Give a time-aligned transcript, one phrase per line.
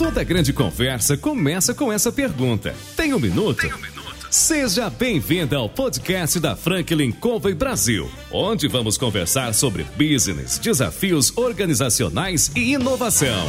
[0.00, 2.74] Toda grande conversa começa com essa pergunta.
[2.96, 3.60] Tem um minuto?
[3.60, 4.28] Tem um minuto?
[4.30, 12.50] Seja bem-vinda ao podcast da Franklin Covey Brasil, onde vamos conversar sobre business, desafios organizacionais
[12.56, 13.46] e inovação.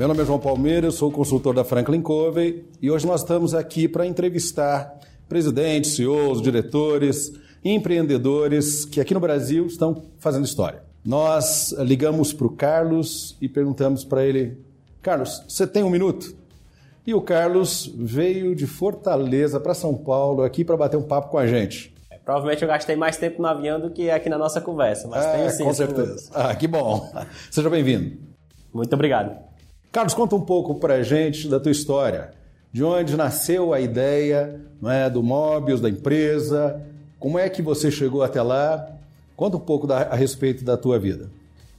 [0.00, 3.86] Meu nome é João Palmeiras, sou consultor da Franklin Covey e hoje nós estamos aqui
[3.86, 10.82] para entrevistar presidentes, CEOs, diretores, empreendedores que aqui no Brasil estão fazendo história.
[11.04, 14.56] Nós ligamos para o Carlos e perguntamos para ele:
[15.02, 16.34] Carlos, você tem um minuto?
[17.06, 21.36] E o Carlos veio de Fortaleza para São Paulo aqui para bater um papo com
[21.36, 21.94] a gente.
[22.10, 25.26] É, provavelmente eu gastei mais tempo no avião do que aqui na nossa conversa, mas
[25.26, 25.64] é, tenho sim.
[25.64, 26.30] Com certeza.
[26.32, 27.06] Ah, que bom.
[27.50, 28.16] Seja bem-vindo.
[28.72, 29.49] Muito obrigado.
[29.92, 32.30] Carlos, conta um pouco para a gente da tua história.
[32.72, 36.80] De onde nasceu a ideia é, do Mobius, da empresa?
[37.18, 38.88] Como é que você chegou até lá?
[39.36, 41.28] Conta um pouco da, a respeito da tua vida.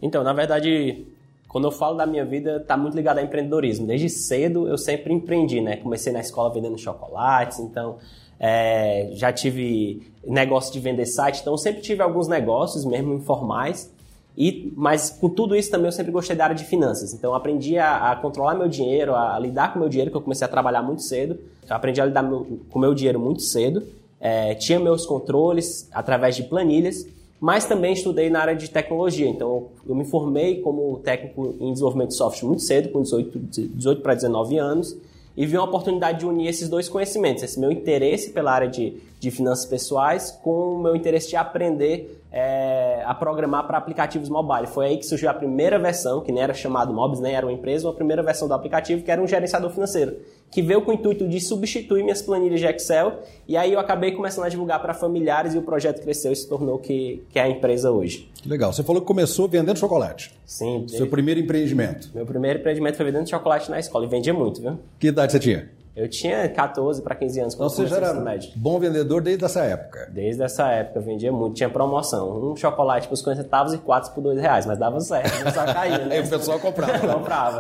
[0.02, 1.06] Então, na verdade,
[1.48, 3.88] quando eu falo da minha vida, está muito ligado ao empreendedorismo.
[3.88, 5.78] Desde cedo eu sempre empreendi, né?
[5.78, 7.98] Comecei na escola vendendo chocolates, então
[8.38, 13.90] é, já tive negócio de vender site, então sempre tive alguns negócios, mesmo informais.
[14.38, 17.14] E, mas com tudo isso também eu sempre gostei da área de finanças.
[17.14, 20.18] Então eu aprendi a, a controlar meu dinheiro, a, a, lidar com meu dinheiro, que
[20.18, 21.38] eu comecei a trabalhar muito cedo.
[21.68, 23.84] Eu aprendi a lidar meu, com meu dinheiro muito cedo.
[24.20, 27.08] É, tinha meus controles através de planilhas,
[27.40, 29.28] mas também estudei na área de tecnologia.
[29.28, 34.02] Então eu me formei como técnico em desenvolvimento de software muito cedo, com 18, 18
[34.02, 34.98] para 19 anos
[35.36, 38.98] e vi uma oportunidade de unir esses dois conhecimentos, esse meu interesse pela área de,
[39.20, 44.68] de finanças pessoais com o meu interesse de aprender é, a programar para aplicativos mobile.
[44.68, 47.52] Foi aí que surgiu a primeira versão, que nem era chamado Mobs, nem era uma
[47.52, 50.18] empresa, a primeira versão do aplicativo, que era um gerenciador financeiro,
[50.50, 54.14] que veio com o intuito de substituir minhas planilhas de Excel, e aí eu acabei
[54.14, 57.44] começando a divulgar para familiares e o projeto cresceu e se tornou que, que é
[57.44, 58.30] a empresa hoje.
[58.42, 58.72] Que legal.
[58.72, 60.34] Você falou que começou vendendo chocolate.
[60.46, 60.86] Sim.
[60.88, 62.10] Seu primeiro empreendimento.
[62.14, 64.80] Meu primeiro empreendimento foi vendendo chocolate na escola e vendia muito, viu?
[65.00, 65.81] Que idade você tinha?
[65.94, 68.52] Eu tinha 14 para 15 anos quando então, você já era médio.
[68.56, 70.10] bom vendedor desde essa época?
[70.10, 71.56] Desde essa época, eu vendia muito.
[71.56, 72.52] Tinha promoção.
[72.52, 75.30] Um chocolate por 50 centavos e quatro por 2 reais, mas dava certo.
[75.54, 76.16] Só caía, né?
[76.16, 77.08] Aí o pessoal comprava.
[77.14, 77.60] comprava.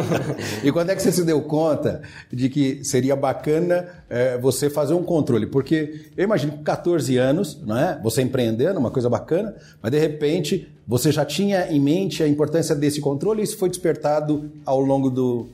[0.64, 2.00] e quando é que você se deu conta
[2.32, 5.46] de que seria bacana é, você fazer um controle?
[5.46, 8.00] Porque eu imagino que com 14 anos, não é?
[8.02, 12.74] você empreendendo, uma coisa bacana, mas de repente você já tinha em mente a importância
[12.74, 15.48] desse controle e isso foi despertado ao longo do,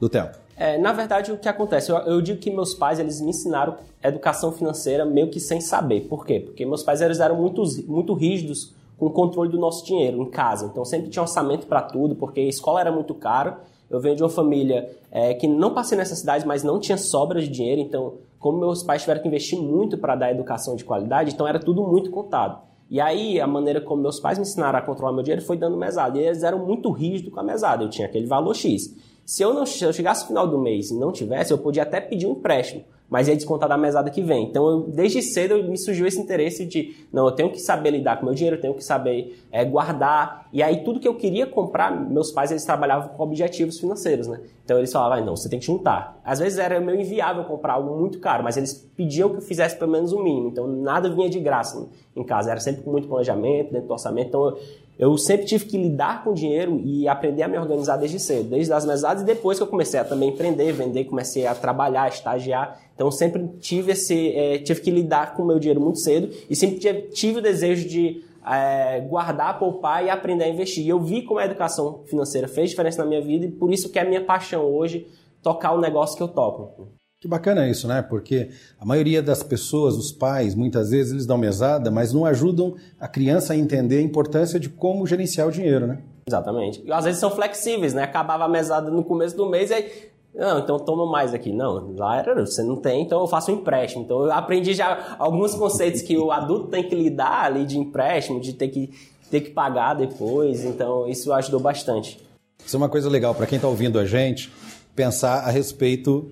[0.00, 0.36] do tempo?
[0.60, 1.90] É, na verdade, o que acontece?
[1.90, 6.02] Eu, eu, digo que meus pais eles me ensinaram educação financeira meio que sem saber.
[6.02, 6.38] Por quê?
[6.38, 10.26] Porque meus pais eles eram muito, muito rígidos com o controle do nosso dinheiro em
[10.26, 10.66] casa.
[10.66, 13.56] Então sempre tinha orçamento para tudo, porque a escola era muito caro.
[13.88, 17.48] Eu venho de uma família é, que não passei necessidade, mas não tinha sobra de
[17.48, 17.80] dinheiro.
[17.80, 21.58] Então, como meus pais tiveram que investir muito para dar educação de qualidade, então era
[21.58, 22.60] tudo muito contado.
[22.90, 25.78] E aí, a maneira como meus pais me ensinaram a controlar meu dinheiro foi dando
[25.78, 26.18] mesada.
[26.18, 27.82] E eles eram muito rígidos com a mesada.
[27.82, 28.94] Eu tinha aquele valor X.
[29.30, 31.84] Se eu não se eu chegasse no final do mês e não tivesse, eu podia
[31.84, 34.48] até pedir um empréstimo, mas ia descontar da mesada que vem.
[34.48, 38.18] Então, eu, desde cedo me surgiu esse interesse de, não, eu tenho que saber lidar
[38.18, 40.48] com meu dinheiro, eu tenho que saber é, guardar.
[40.52, 44.40] E aí, tudo que eu queria comprar, meus pais, eles trabalhavam com objetivos financeiros, né?
[44.64, 46.20] Então, eles falavam, não, você tem que juntar.
[46.24, 49.76] Às vezes era meio inviável comprar algo muito caro, mas eles pediam que eu fizesse
[49.76, 50.48] pelo menos o mínimo.
[50.48, 52.50] Então, nada vinha de graça em casa.
[52.50, 54.26] Era sempre com muito planejamento, dentro do orçamento.
[54.26, 54.58] Então, eu,
[55.00, 58.70] eu sempre tive que lidar com dinheiro e aprender a me organizar desde cedo, desde
[58.70, 62.78] as mesadas e depois que eu comecei a também empreender, vender, comecei a trabalhar, estagiar.
[62.94, 66.54] Então sempre tive esse, é, tive que lidar com o meu dinheiro muito cedo e
[66.54, 70.84] sempre tive, o desejo de é, guardar, poupar e aprender a investir.
[70.84, 73.90] E eu vi como a educação financeira fez diferença na minha vida e por isso
[73.90, 75.06] que é a minha paixão hoje
[75.42, 76.99] tocar o negócio que eu toco.
[77.20, 78.00] Que bacana isso, né?
[78.00, 78.48] Porque
[78.78, 83.06] a maioria das pessoas, os pais, muitas vezes eles dão mesada, mas não ajudam a
[83.06, 85.98] criança a entender a importância de como gerenciar o dinheiro, né?
[86.26, 86.82] Exatamente.
[86.82, 88.04] E às vezes são flexíveis, né?
[88.04, 89.90] Acabava a mesada no começo do mês e aí
[90.34, 91.52] não, então toma mais aqui.
[91.52, 94.04] Não, lá era, você não tem, então eu faço um empréstimo.
[94.04, 98.40] Então eu aprendi já alguns conceitos que o adulto tem que lidar ali de empréstimo,
[98.40, 98.90] de ter que,
[99.30, 100.64] ter que pagar depois.
[100.64, 102.18] Então isso ajudou bastante.
[102.64, 104.50] Isso é uma coisa legal para quem está ouvindo a gente,
[104.96, 106.30] pensar a respeito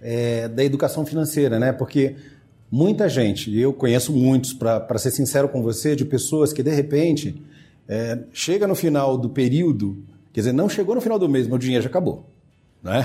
[0.00, 1.72] é, da educação financeira, né?
[1.72, 2.16] Porque
[2.70, 7.42] muita gente, eu conheço muitos, para ser sincero com você, de pessoas que de repente
[7.88, 10.02] é, chega no final do período,
[10.32, 12.30] quer dizer, não chegou no final do mês, meu dinheiro já acabou.
[12.82, 13.04] Né?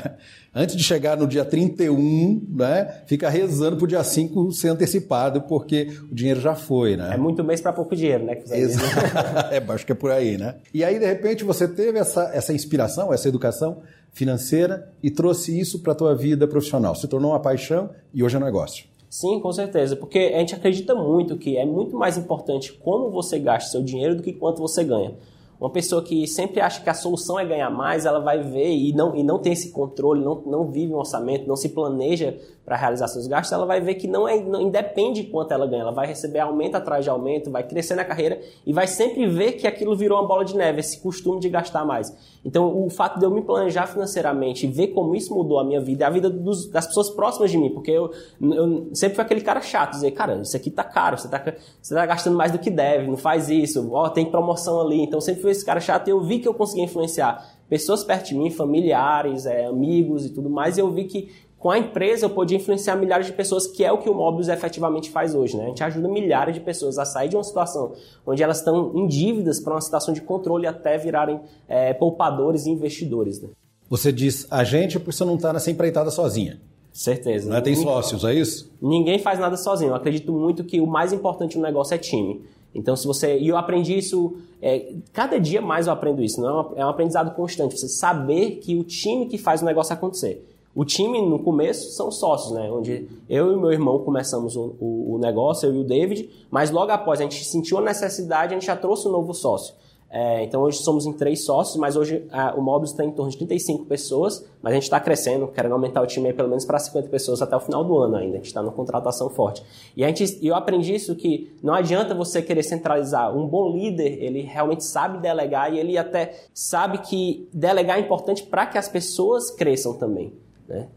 [0.53, 5.41] Antes de chegar no dia 31, né, fica rezando para o dia 5 ser antecipado,
[5.41, 6.95] porque o dinheiro já foi.
[6.95, 7.11] Né?
[7.13, 8.37] É muito mês para pouco dinheiro, né?
[9.51, 10.55] é, acho que é por aí, né?
[10.71, 13.81] E aí, de repente, você teve essa, essa inspiração, essa educação
[14.13, 16.95] financeira e trouxe isso para a tua vida profissional.
[16.95, 18.85] Se tornou uma paixão e hoje é um negócio.
[19.09, 23.37] Sim, com certeza, porque a gente acredita muito que é muito mais importante como você
[23.37, 25.13] gasta seu dinheiro do que quanto você ganha.
[25.59, 28.91] Uma pessoa que sempre acha que a solução é ganhar mais, ela vai ver e
[28.91, 32.77] não, e não tem esse controle, não, não vive um orçamento, não se planeja para
[32.77, 35.81] realizar seus gastos, ela vai ver que não, é, não independe de quanto ela ganha.
[35.81, 39.53] Ela vai receber aumento atrás de aumento, vai crescer na carreira e vai sempre ver
[39.53, 42.15] que aquilo virou uma bola de neve, esse costume de gastar mais.
[42.45, 45.81] Então, o fato de eu me planejar financeiramente e ver como isso mudou a minha
[45.81, 48.11] vida, a vida dos, das pessoas próximas de mim, porque eu,
[48.41, 51.43] eu, sempre fui aquele cara chato, dizer, cara, isso aqui tá caro, você tá,
[51.81, 55.01] você tá gastando mais do que deve, não faz isso, ó, tem promoção ali.
[55.01, 58.27] Então, sempre fui esse cara chato e eu vi que eu conseguia influenciar pessoas perto
[58.27, 61.29] de mim, familiares, é, amigos e tudo mais, e eu vi que
[61.63, 64.49] com a empresa eu podia influenciar milhares de pessoas, que é o que o Mobius
[64.49, 65.55] efetivamente faz hoje.
[65.55, 65.63] Né?
[65.63, 67.93] A gente ajuda milhares de pessoas a sair de uma situação
[68.27, 72.69] onde elas estão em dívidas para uma situação de controle até virarem é, poupadores e
[72.69, 73.41] investidores.
[73.41, 73.47] Né?
[73.89, 76.59] Você diz a gente porque você não está nessa empreitada sozinha.
[76.91, 77.49] Certeza.
[77.49, 77.61] Não é?
[77.61, 78.69] Tem sócios, é isso?
[78.81, 79.91] Ninguém faz nada sozinho.
[79.91, 82.43] Eu acredito muito que o mais importante no negócio é time.
[82.75, 83.39] Então, se você.
[83.39, 84.35] E eu aprendi isso.
[84.61, 86.41] É, cada dia mais eu aprendo isso.
[86.41, 87.79] Não é, é um aprendizado constante.
[87.79, 90.45] Você saber que o time que faz o negócio acontecer.
[90.75, 92.71] O time, no começo, são sócios, né?
[92.71, 96.71] Onde eu e meu irmão começamos o, o, o, negócio, eu e o David, mas
[96.71, 99.75] logo após a gente sentiu a necessidade, a gente já trouxe um novo sócio.
[100.15, 103.31] É, então hoje somos em três sócios, mas hoje a, o Mobius está em torno
[103.31, 106.65] de 35 pessoas, mas a gente está crescendo, querendo aumentar o time aí pelo menos
[106.65, 108.33] para 50 pessoas até o final do ano ainda.
[108.33, 109.63] A gente está numa contratação forte.
[109.97, 113.35] E a gente, eu aprendi isso que não adianta você querer centralizar.
[113.35, 118.43] Um bom líder, ele realmente sabe delegar e ele até sabe que delegar é importante
[118.43, 120.31] para que as pessoas cresçam também.
[120.73, 120.87] Né?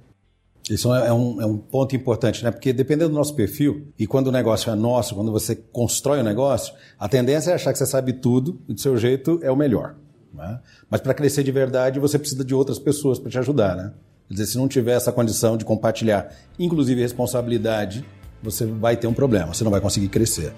[0.69, 2.51] Isso é um, é um, ponto importante, né?
[2.51, 6.25] Porque dependendo do nosso perfil, e quando o negócio é nosso, quando você constrói o
[6.25, 9.57] negócio, a tendência é achar que você sabe tudo e do seu jeito é o
[9.57, 9.95] melhor.
[10.35, 10.61] Né?
[10.91, 13.93] Mas para crescer de verdade, você precisa de outras pessoas para te ajudar, né?
[14.27, 18.05] Quer dizer, se não tiver essa condição de compartilhar, inclusive responsabilidade,
[18.43, 20.53] você vai ter um problema, você não vai conseguir crescer.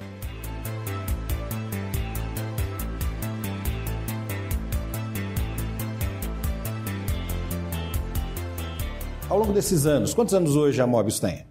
[9.39, 10.13] Ao longo desses anos?
[10.15, 11.47] Quantos anos hoje a Mobius tem?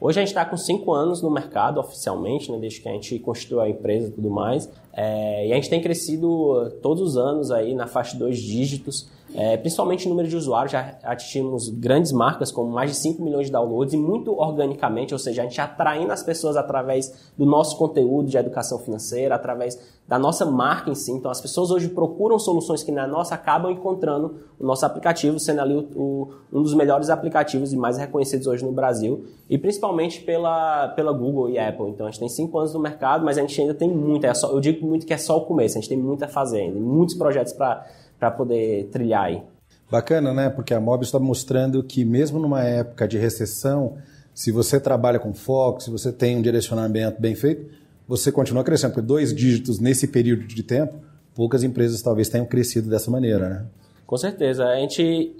[0.00, 3.18] Hoje a gente está com cinco anos no mercado oficialmente, né, desde que a gente
[3.18, 4.70] constituiu a empresa e tudo mais.
[4.92, 9.08] É, e a gente tem crescido todos os anos aí na faixa de dois dígitos.
[9.36, 13.46] É, principalmente o número de usuários, já atingimos grandes marcas como mais de 5 milhões
[13.46, 17.76] de downloads e muito organicamente, ou seja, a gente atraindo as pessoas através do nosso
[17.76, 19.76] conteúdo de educação financeira, através
[20.06, 21.10] da nossa marca em si.
[21.10, 25.60] Então as pessoas hoje procuram soluções que na nossa acabam encontrando o nosso aplicativo, sendo
[25.60, 30.20] ali o, o, um dos melhores aplicativos e mais reconhecidos hoje no Brasil, e principalmente
[30.20, 31.88] pela, pela Google e Apple.
[31.88, 34.34] Então a gente tem cinco anos no mercado, mas a gente ainda tem muito, é
[34.34, 36.60] só, eu digo muito que é só o começo, a gente tem muito a fazer
[36.60, 37.84] ainda, muitos projetos para
[38.24, 39.42] para poder trilhar aí.
[39.90, 40.48] Bacana, né?
[40.48, 43.98] Porque a Mob está mostrando que mesmo numa época de recessão,
[44.32, 47.70] se você trabalha com foco, se você tem um direcionamento bem feito,
[48.08, 48.92] você continua crescendo.
[48.92, 50.94] Porque dois dígitos nesse período de tempo,
[51.34, 53.66] poucas empresas talvez tenham crescido dessa maneira, né?
[54.06, 54.64] Com certeza.
[54.64, 55.36] A gente,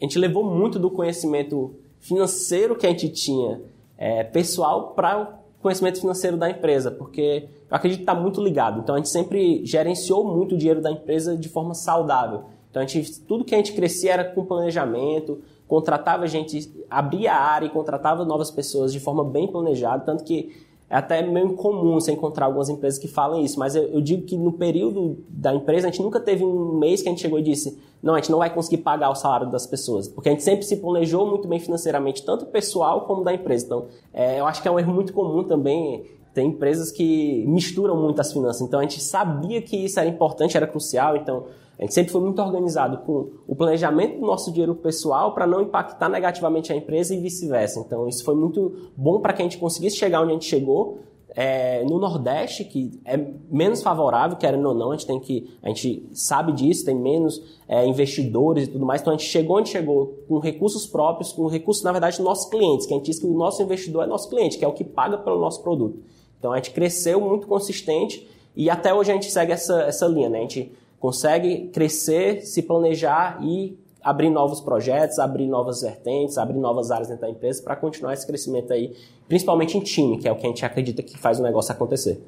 [0.00, 3.60] a gente levou muito do conhecimento financeiro que a gente tinha
[3.98, 8.80] é, pessoal para conhecimento financeiro da empresa, porque eu acredito que está muito ligado.
[8.80, 12.44] Então a gente sempre gerenciou muito o dinheiro da empresa de forma saudável.
[12.70, 17.40] Então a gente, tudo que a gente crescia era com planejamento, contratava gente, abria a
[17.40, 20.54] área e contratava novas pessoas de forma bem planejada, tanto que
[20.92, 24.26] é até meio incomum você encontrar algumas empresas que falam isso, mas eu, eu, digo
[24.26, 27.38] que no período da empresa a gente nunca teve um mês que a gente chegou
[27.38, 30.32] e disse não, a gente não vai conseguir pagar o salário das pessoas, porque a
[30.32, 33.64] gente sempre se planejou muito bem financeiramente, tanto pessoal como da empresa.
[33.64, 37.96] Então, é, eu acho que é um erro muito comum também tem empresas que misturam
[37.96, 38.62] muito as finanças.
[38.62, 41.16] Então a gente sabia que isso era importante, era crucial.
[41.16, 41.44] Então
[41.78, 45.60] a gente sempre foi muito organizado com o planejamento do nosso dinheiro pessoal para não
[45.60, 47.80] impactar negativamente a empresa e vice-versa.
[47.80, 50.98] Então isso foi muito bom para que a gente conseguisse chegar onde a gente chegou.
[51.34, 53.18] É, no Nordeste, que é
[53.50, 55.50] menos favorável, querendo ou não, a gente tem que.
[55.62, 59.00] A gente sabe disso, tem menos é, investidores e tudo mais.
[59.00, 62.50] Então a gente chegou onde chegou com recursos próprios, com recursos, na verdade, dos nossos
[62.50, 64.74] clientes, que a gente diz que o nosso investidor é nosso cliente, que é o
[64.74, 65.98] que paga pelo nosso produto.
[66.42, 70.28] Então a gente cresceu muito consistente e até hoje a gente segue essa, essa linha,
[70.28, 70.38] né?
[70.38, 76.90] A gente consegue crescer, se planejar e abrir novos projetos, abrir novas vertentes, abrir novas
[76.90, 78.92] áreas dentro da empresa para continuar esse crescimento aí,
[79.28, 82.20] principalmente em time, que é o que a gente acredita que faz o negócio acontecer.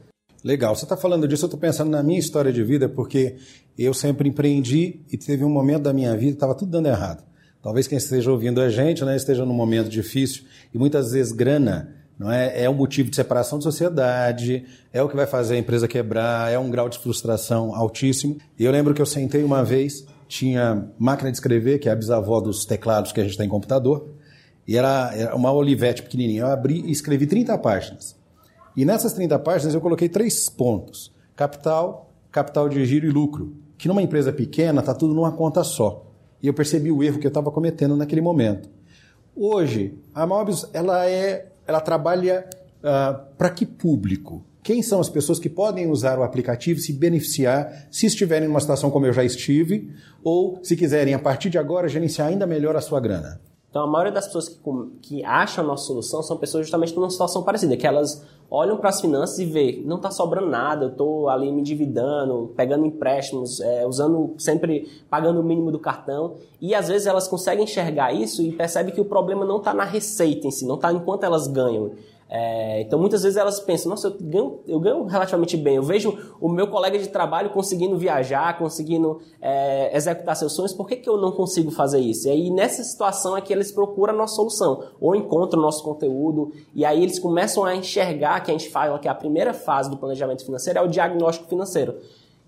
[0.44, 3.34] Legal, você está falando disso, eu estou pensando na minha história de vida, porque
[3.76, 7.24] eu sempre empreendi e teve um momento da minha vida que estava tudo dando errado.
[7.60, 12.03] Talvez quem esteja ouvindo a gente né, esteja num momento difícil e muitas vezes grana
[12.18, 15.58] não é, é um motivo de separação de sociedade, é o que vai fazer a
[15.58, 18.36] empresa quebrar, é um grau de frustração altíssimo.
[18.58, 21.96] E eu lembro que eu sentei uma vez, tinha máquina de escrever, que é a
[21.96, 24.08] bisavó dos teclados que a gente tem em computador,
[24.66, 26.42] e era, era uma olivete pequenininha.
[26.42, 28.16] Eu abri e escrevi 30 páginas.
[28.76, 33.56] E nessas 30 páginas eu coloquei três pontos: capital, capital de giro e lucro.
[33.76, 36.10] Que numa empresa pequena está tudo numa conta só.
[36.42, 38.68] E eu percebi o erro que eu estava cometendo naquele momento.
[39.36, 42.46] Hoje, a Mobius ela é, ela trabalha
[42.82, 44.44] uh, ah, para que público?
[44.62, 48.60] Quem são as pessoas que podem usar o aplicativo e se beneficiar se estiverem numa
[48.60, 49.92] situação como eu já estive,
[50.22, 53.40] ou se quiserem, a partir de agora, gerenciar ainda melhor a sua grana?
[53.74, 54.60] Então, a maioria das pessoas que,
[55.02, 58.90] que acham a nossa solução são pessoas justamente numa situação parecida, que elas olham para
[58.90, 63.58] as finanças e vê, não está sobrando nada, eu estou ali me endividando, pegando empréstimos,
[63.58, 68.42] é, usando sempre pagando o mínimo do cartão, e às vezes elas conseguem enxergar isso
[68.42, 71.48] e percebem que o problema não está na receita em si, não está enquanto elas
[71.48, 71.90] ganham,
[72.28, 75.76] é, então muitas vezes elas pensam, nossa, eu ganho, eu ganho relativamente bem.
[75.76, 80.86] Eu vejo o meu colega de trabalho conseguindo viajar, conseguindo é, executar seus sonhos, por
[80.86, 82.26] que, que eu não consigo fazer isso?
[82.26, 85.84] E aí nessa situação é que eles procuram a nossa solução, ou encontram o nosso
[85.84, 89.90] conteúdo, e aí eles começam a enxergar que a gente fala que a primeira fase
[89.90, 91.94] do planejamento financeiro é o diagnóstico financeiro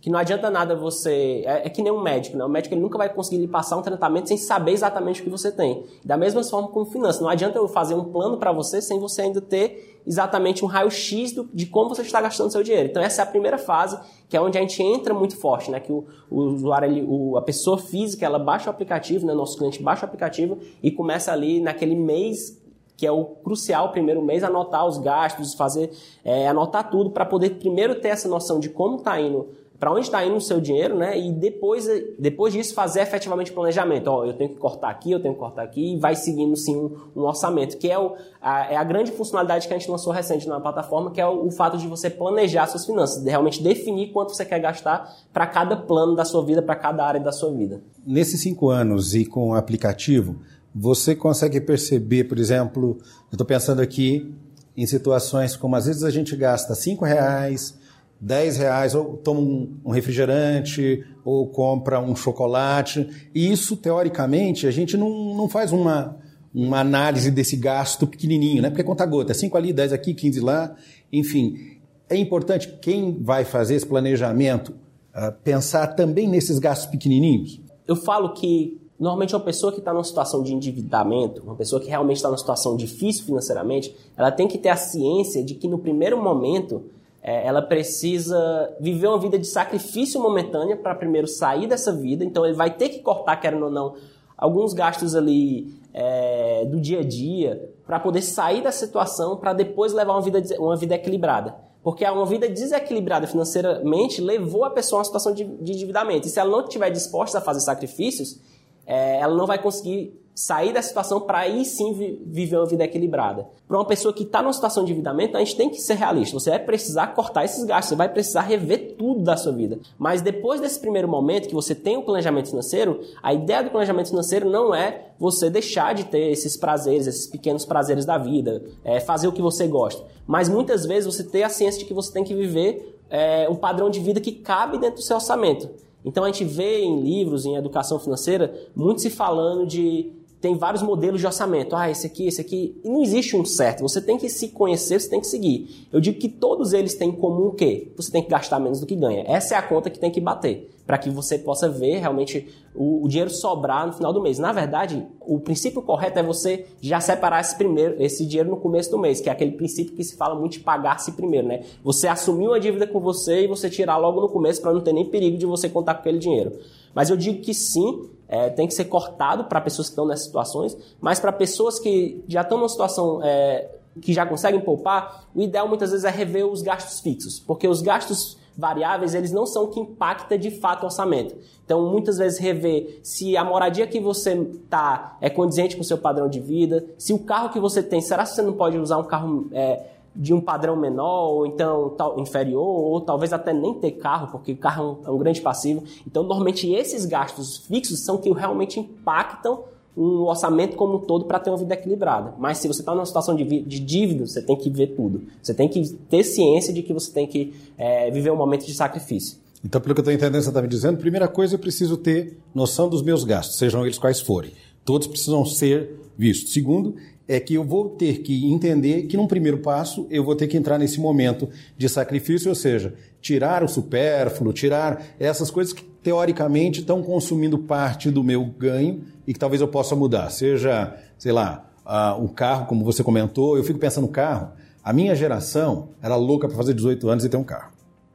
[0.06, 1.42] que não adianta nada você.
[1.44, 2.44] É, é, que nem um médico, né?
[2.44, 5.28] O médico ele nunca vai conseguir lhe passar um tratamento sem saber exatamente o que
[5.28, 5.84] você tem.
[6.04, 7.20] Da mesma forma com finanças.
[7.20, 11.34] Não adianta eu fazer um plano para você sem você ainda ter exatamente um raio-x
[11.52, 12.88] de como você está gastando seu dinheiro.
[12.88, 13.98] Então, essa é a primeira fase,
[14.28, 15.80] que é onde a gente entra muito forte, né?
[15.80, 19.34] Que o, o usuário, ele, o, a pessoa física, ela baixa o aplicativo, né?
[19.34, 22.64] Nosso cliente baixa o aplicativo e começa ali naquele mês
[22.96, 25.90] que é o crucial, primeiro mês, anotar os gastos, fazer,
[26.24, 30.06] é, anotar tudo para poder primeiro ter essa noção de como está indo para onde
[30.06, 31.18] está indo o seu dinheiro, né?
[31.18, 31.86] E depois,
[32.18, 34.08] depois disso fazer efetivamente planejamento.
[34.08, 36.76] Ó, eu tenho que cortar aqui, eu tenho que cortar aqui, e vai seguindo sim
[36.76, 40.12] um, um orçamento, que é, o, a, é a grande funcionalidade que a gente lançou
[40.12, 43.62] recente na plataforma, que é o, o fato de você planejar suas finanças, de realmente
[43.62, 47.32] definir quanto você quer gastar para cada plano da sua vida, para cada área da
[47.32, 47.82] sua vida.
[48.06, 50.36] Nesses cinco anos e com o aplicativo,
[50.74, 54.34] você consegue perceber, por exemplo, eu estou pensando aqui
[54.76, 57.74] em situações como às vezes a gente gasta cinco reais
[58.20, 63.08] 10 reais, ou toma um, refrigerante, ou compra um chocolate.
[63.34, 66.16] E isso, teoricamente, a gente não, não faz uma,
[66.54, 68.70] uma análise desse gasto pequenininho, né?
[68.70, 70.74] Porque é conta gota, é 5 ali, 10 aqui, 15 lá,
[71.12, 71.78] enfim.
[72.08, 74.70] É importante quem vai fazer esse planejamento
[75.14, 77.60] uh, pensar também nesses gastos pequenininhos?
[77.86, 81.88] Eu falo que normalmente uma pessoa que está numa situação de endividamento, uma pessoa que
[81.88, 85.78] realmente está numa situação difícil financeiramente, ela tem que ter a ciência de que no
[85.78, 86.84] primeiro momento
[87.26, 92.24] é, ela precisa viver uma vida de sacrifício momentânea para primeiro sair dessa vida.
[92.24, 93.96] Então ele vai ter que cortar, querendo ou não,
[94.38, 99.92] alguns gastos ali é, do dia a dia para poder sair da situação para depois
[99.92, 101.56] levar uma vida, uma vida equilibrada.
[101.82, 106.28] Porque uma vida desequilibrada financeiramente levou a pessoa a uma situação de, de endividamento.
[106.28, 108.40] E se ela não estiver disposta a fazer sacrifícios,
[108.86, 111.94] é, ela não vai conseguir sair da situação para aí sim
[112.26, 113.48] viver uma vida equilibrada.
[113.66, 116.38] Para uma pessoa que está numa situação de endividamento, a gente tem que ser realista.
[116.38, 119.78] Você vai precisar cortar esses gastos, você vai precisar rever tudo da sua vida.
[119.98, 124.10] Mas depois desse primeiro momento que você tem o planejamento financeiro, a ideia do planejamento
[124.10, 129.00] financeiro não é você deixar de ter esses prazeres, esses pequenos prazeres da vida, é,
[129.00, 130.04] fazer o que você gosta.
[130.26, 133.56] Mas muitas vezes você ter a ciência de que você tem que viver é, um
[133.56, 135.85] padrão de vida que cabe dentro do seu orçamento.
[136.06, 140.12] Então a gente vê em livros, em educação financeira, muito se falando de
[140.46, 141.74] tem vários modelos de orçamento.
[141.74, 142.80] Ah, esse aqui, esse aqui.
[142.84, 143.82] E não existe um certo.
[143.82, 145.88] Você tem que se conhecer, você tem que seguir.
[145.92, 147.92] Eu digo que todos eles têm em comum o quê?
[147.96, 149.24] Você tem que gastar menos do que ganha.
[149.26, 150.72] Essa é a conta que tem que bater.
[150.86, 154.38] Para que você possa ver realmente o, o, dinheiro sobrar no final do mês.
[154.38, 158.88] Na verdade, o princípio correto é você já separar esse, primeiro, esse dinheiro no começo
[158.92, 161.64] do mês, que é aquele princípio que se fala muito de pagar-se primeiro, né?
[161.82, 164.92] Você assumir uma dívida com você e você tirar logo no começo para não ter
[164.92, 166.52] nem perigo de você contar com aquele dinheiro.
[166.96, 170.24] Mas eu digo que sim, é, tem que ser cortado para pessoas que estão nessas
[170.24, 173.68] situações, mas para pessoas que já estão numa situação é,
[174.00, 177.82] que já conseguem poupar, o ideal muitas vezes é rever os gastos fixos, porque os
[177.82, 181.36] gastos variáveis eles não são o que impacta de fato o orçamento.
[181.66, 185.98] Então, muitas vezes rever se a moradia que você está é condizente com o seu
[185.98, 188.96] padrão de vida, se o carro que você tem, será que você não pode usar
[188.96, 193.74] um carro é, de um padrão menor, ou então tal, inferior, ou talvez até nem
[193.74, 195.84] ter carro, porque o carro é um, é um grande passivo.
[196.06, 199.64] Então, normalmente, esses gastos fixos são que realmente impactam
[199.96, 202.34] um orçamento como um todo para ter uma vida equilibrada.
[202.38, 205.22] Mas se você está numa situação de, de, dívida, você tem que ver tudo.
[205.42, 208.74] Você tem que ter ciência de que você tem que é, viver um momento de
[208.74, 209.38] sacrifício.
[209.64, 212.38] Então, pelo que eu estou entendendo, você está me dizendo, primeira coisa, eu preciso ter
[212.54, 214.52] noção dos meus gastos, sejam eles quais forem.
[214.84, 216.52] Todos precisam ser vistos.
[216.52, 216.94] Segundo,
[217.28, 220.56] é que eu vou ter que entender que, num primeiro passo, eu vou ter que
[220.56, 226.80] entrar nesse momento de sacrifício, ou seja, tirar o supérfluo, tirar essas coisas que, teoricamente,
[226.80, 230.30] estão consumindo parte do meu ganho e que talvez eu possa mudar.
[230.30, 234.52] Seja, sei lá, uh, o carro, como você comentou, eu fico pensando no carro.
[234.84, 237.72] A minha geração era louca para fazer 18 anos e ter um carro.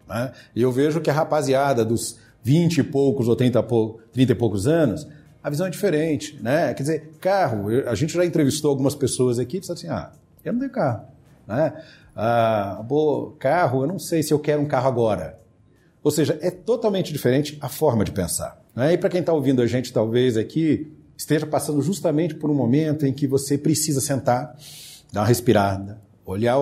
[0.08, 0.32] Né?
[0.56, 3.62] E eu vejo que a rapaziada dos 20 e poucos ou 30,
[4.14, 5.06] 30 e poucos anos
[5.44, 6.74] a visão é diferente, né?
[6.74, 10.12] Quer dizer, carro, a gente já entrevistou algumas pessoas aqui e disse assim, ah,
[10.44, 11.06] eu não tenho carro,
[11.48, 11.74] né?
[12.16, 15.40] Ah, pô, carro, eu não sei se eu quero um carro agora.
[16.04, 18.62] Ou seja, é totalmente diferente a forma de pensar.
[18.76, 18.94] Né?
[18.94, 23.06] E para quem está ouvindo a gente, talvez aqui, esteja passando justamente por um momento
[23.06, 24.56] em que você precisa sentar,
[25.12, 26.58] dar uma respirada, olhar,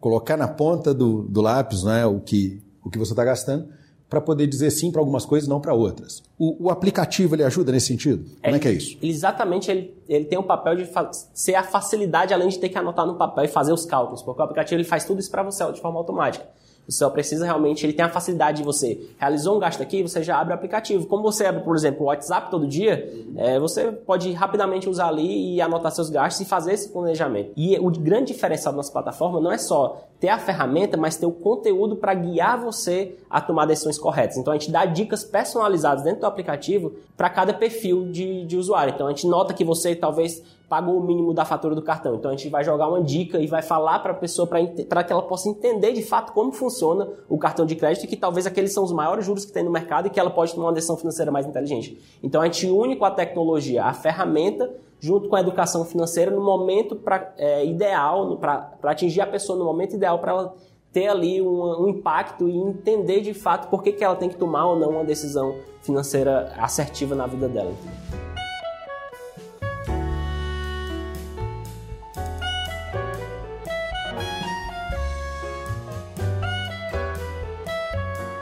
[0.00, 3.68] colocar na ponta do, do lápis né, o, que, o que você está gastando
[4.08, 6.22] para poder dizer sim para algumas coisas e não para outras.
[6.38, 8.24] O, o, aplicativo ele ajuda nesse sentido?
[8.42, 8.96] Como é, é que é isso?
[9.02, 10.88] Exatamente, ele, ele tem um papel de
[11.34, 14.40] ser a facilidade além de ter que anotar no papel e fazer os cálculos, porque
[14.40, 16.46] o aplicativo ele faz tudo isso para você de forma automática.
[16.88, 20.22] Você só precisa realmente, ele tem a facilidade de você realizou um gasto aqui, você
[20.22, 21.06] já abre o aplicativo.
[21.06, 25.54] Como você abre, por exemplo, o WhatsApp todo dia, é, você pode rapidamente usar ali
[25.54, 27.52] e anotar seus gastos e fazer esse planejamento.
[27.54, 31.26] E o grande diferencial da nossa plataforma não é só ter a ferramenta, mas ter
[31.26, 34.38] o conteúdo para guiar você a tomar decisões corretas.
[34.38, 38.94] Então a gente dá dicas personalizadas dentro do aplicativo para cada perfil de, de usuário.
[38.94, 42.14] Então a gente nota que você talvez pagou o mínimo da fatura do cartão.
[42.14, 45.12] Então a gente vai jogar uma dica e vai falar para a pessoa para que
[45.12, 48.72] ela possa entender de fato como funciona o cartão de crédito e que talvez aqueles
[48.72, 50.96] são os maiores juros que tem no mercado e que ela pode tomar uma decisão
[50.96, 51.98] financeira mais inteligente.
[52.22, 54.70] Então a gente une com a tecnologia a ferramenta
[55.00, 59.64] junto com a educação financeira no momento pra, é, ideal, para atingir a pessoa no
[59.64, 60.54] momento ideal para ela
[60.92, 64.36] ter ali um, um, impacto e entender de fato por que, que ela tem que
[64.36, 67.72] tomar ou não uma decisão financeira assertiva na vida dela.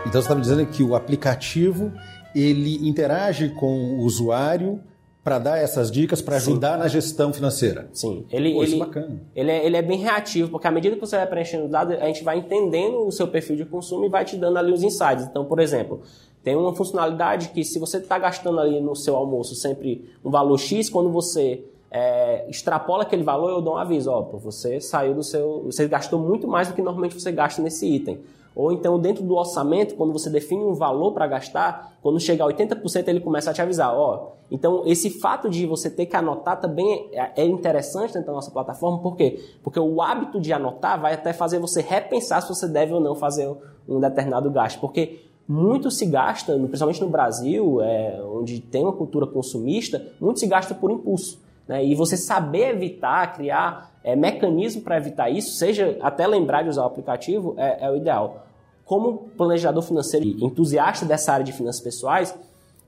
[0.06, 1.92] Então você está me dizendo que o aplicativo
[2.32, 4.80] ele interage com o usuário
[5.24, 7.88] para dar essas dicas, para ajudar na gestão financeira.
[7.92, 9.20] Sim, ele, Pô, ele, é bacana.
[9.34, 12.06] Ele é, ele é bem reativo, porque à medida que você vai preenchendo dados, a
[12.06, 15.24] gente vai entendendo o seu perfil de consumo e vai te dando ali os insights.
[15.24, 16.02] Então, por exemplo,
[16.44, 20.58] tem uma funcionalidade que se você está gastando ali no seu almoço sempre um valor
[20.58, 25.24] X, quando você é, extrapola aquele valor, eu dou um aviso, ó, você saiu do
[25.24, 28.20] seu, você gastou muito mais do que normalmente você gasta nesse item.
[28.56, 32.48] Ou então, dentro do orçamento, quando você define um valor para gastar, quando chegar a
[32.48, 33.94] 80%, ele começa a te avisar.
[33.94, 38.32] Ó, então, esse fato de você ter que anotar também é, é interessante dentro da
[38.32, 38.98] nossa plataforma.
[39.00, 39.38] Por quê?
[39.62, 43.14] Porque o hábito de anotar vai até fazer você repensar se você deve ou não
[43.14, 43.54] fazer
[43.86, 44.80] um determinado gasto.
[44.80, 50.46] Porque muito se gasta, principalmente no Brasil, é, onde tem uma cultura consumista, muito se
[50.46, 51.44] gasta por impulso.
[51.66, 51.84] Né?
[51.84, 56.82] E você saber evitar, criar é, mecanismo para evitar isso, seja até lembrar de usar
[56.82, 58.46] o aplicativo, é, é o ideal
[58.86, 62.34] como planejador financeiro e entusiasta dessa área de finanças pessoais,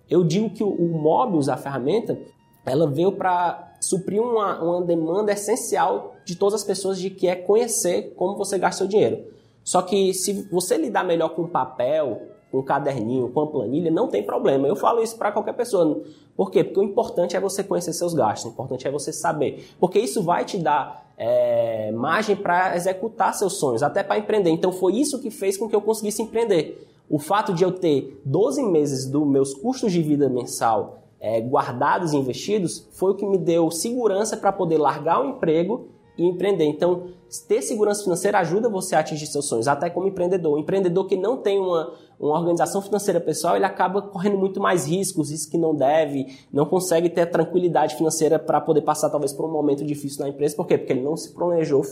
[0.09, 2.17] eu digo que o, o Mobius, a ferramenta,
[2.65, 7.35] ela veio para suprir uma, uma demanda essencial de todas as pessoas de que é
[7.35, 9.25] conhecer como você gasta seu dinheiro.
[9.65, 14.23] Só que se você lidar melhor com papel, um caderninho, com uma planilha, não tem
[14.23, 14.67] problema.
[14.67, 16.01] Eu falo isso para qualquer pessoa.
[16.37, 16.65] Por quê?
[16.65, 19.69] Porque o importante é você conhecer seus gastos, o importante é você saber.
[19.79, 24.51] Porque isso vai te dar é, margem para executar seus sonhos, até para empreender.
[24.51, 26.87] Então foi isso que fez com que eu conseguisse empreender.
[27.11, 32.13] O fato de eu ter 12 meses dos meus custos de vida mensal é, guardados
[32.13, 36.65] e investidos foi o que me deu segurança para poder largar o emprego e empreender.
[36.65, 37.09] Então,
[37.47, 40.55] ter segurança financeira ajuda você a atingir seus sonhos, até como empreendedor.
[40.55, 44.87] O empreendedor que não tem uma, uma organização financeira pessoal, ele acaba correndo muito mais
[44.87, 49.49] riscos, riscos que não deve, não consegue ter tranquilidade financeira para poder passar talvez por
[49.49, 50.57] um momento difícil na empresa.
[50.57, 50.77] Por quê?
[50.77, 51.83] Porque ele não se planejou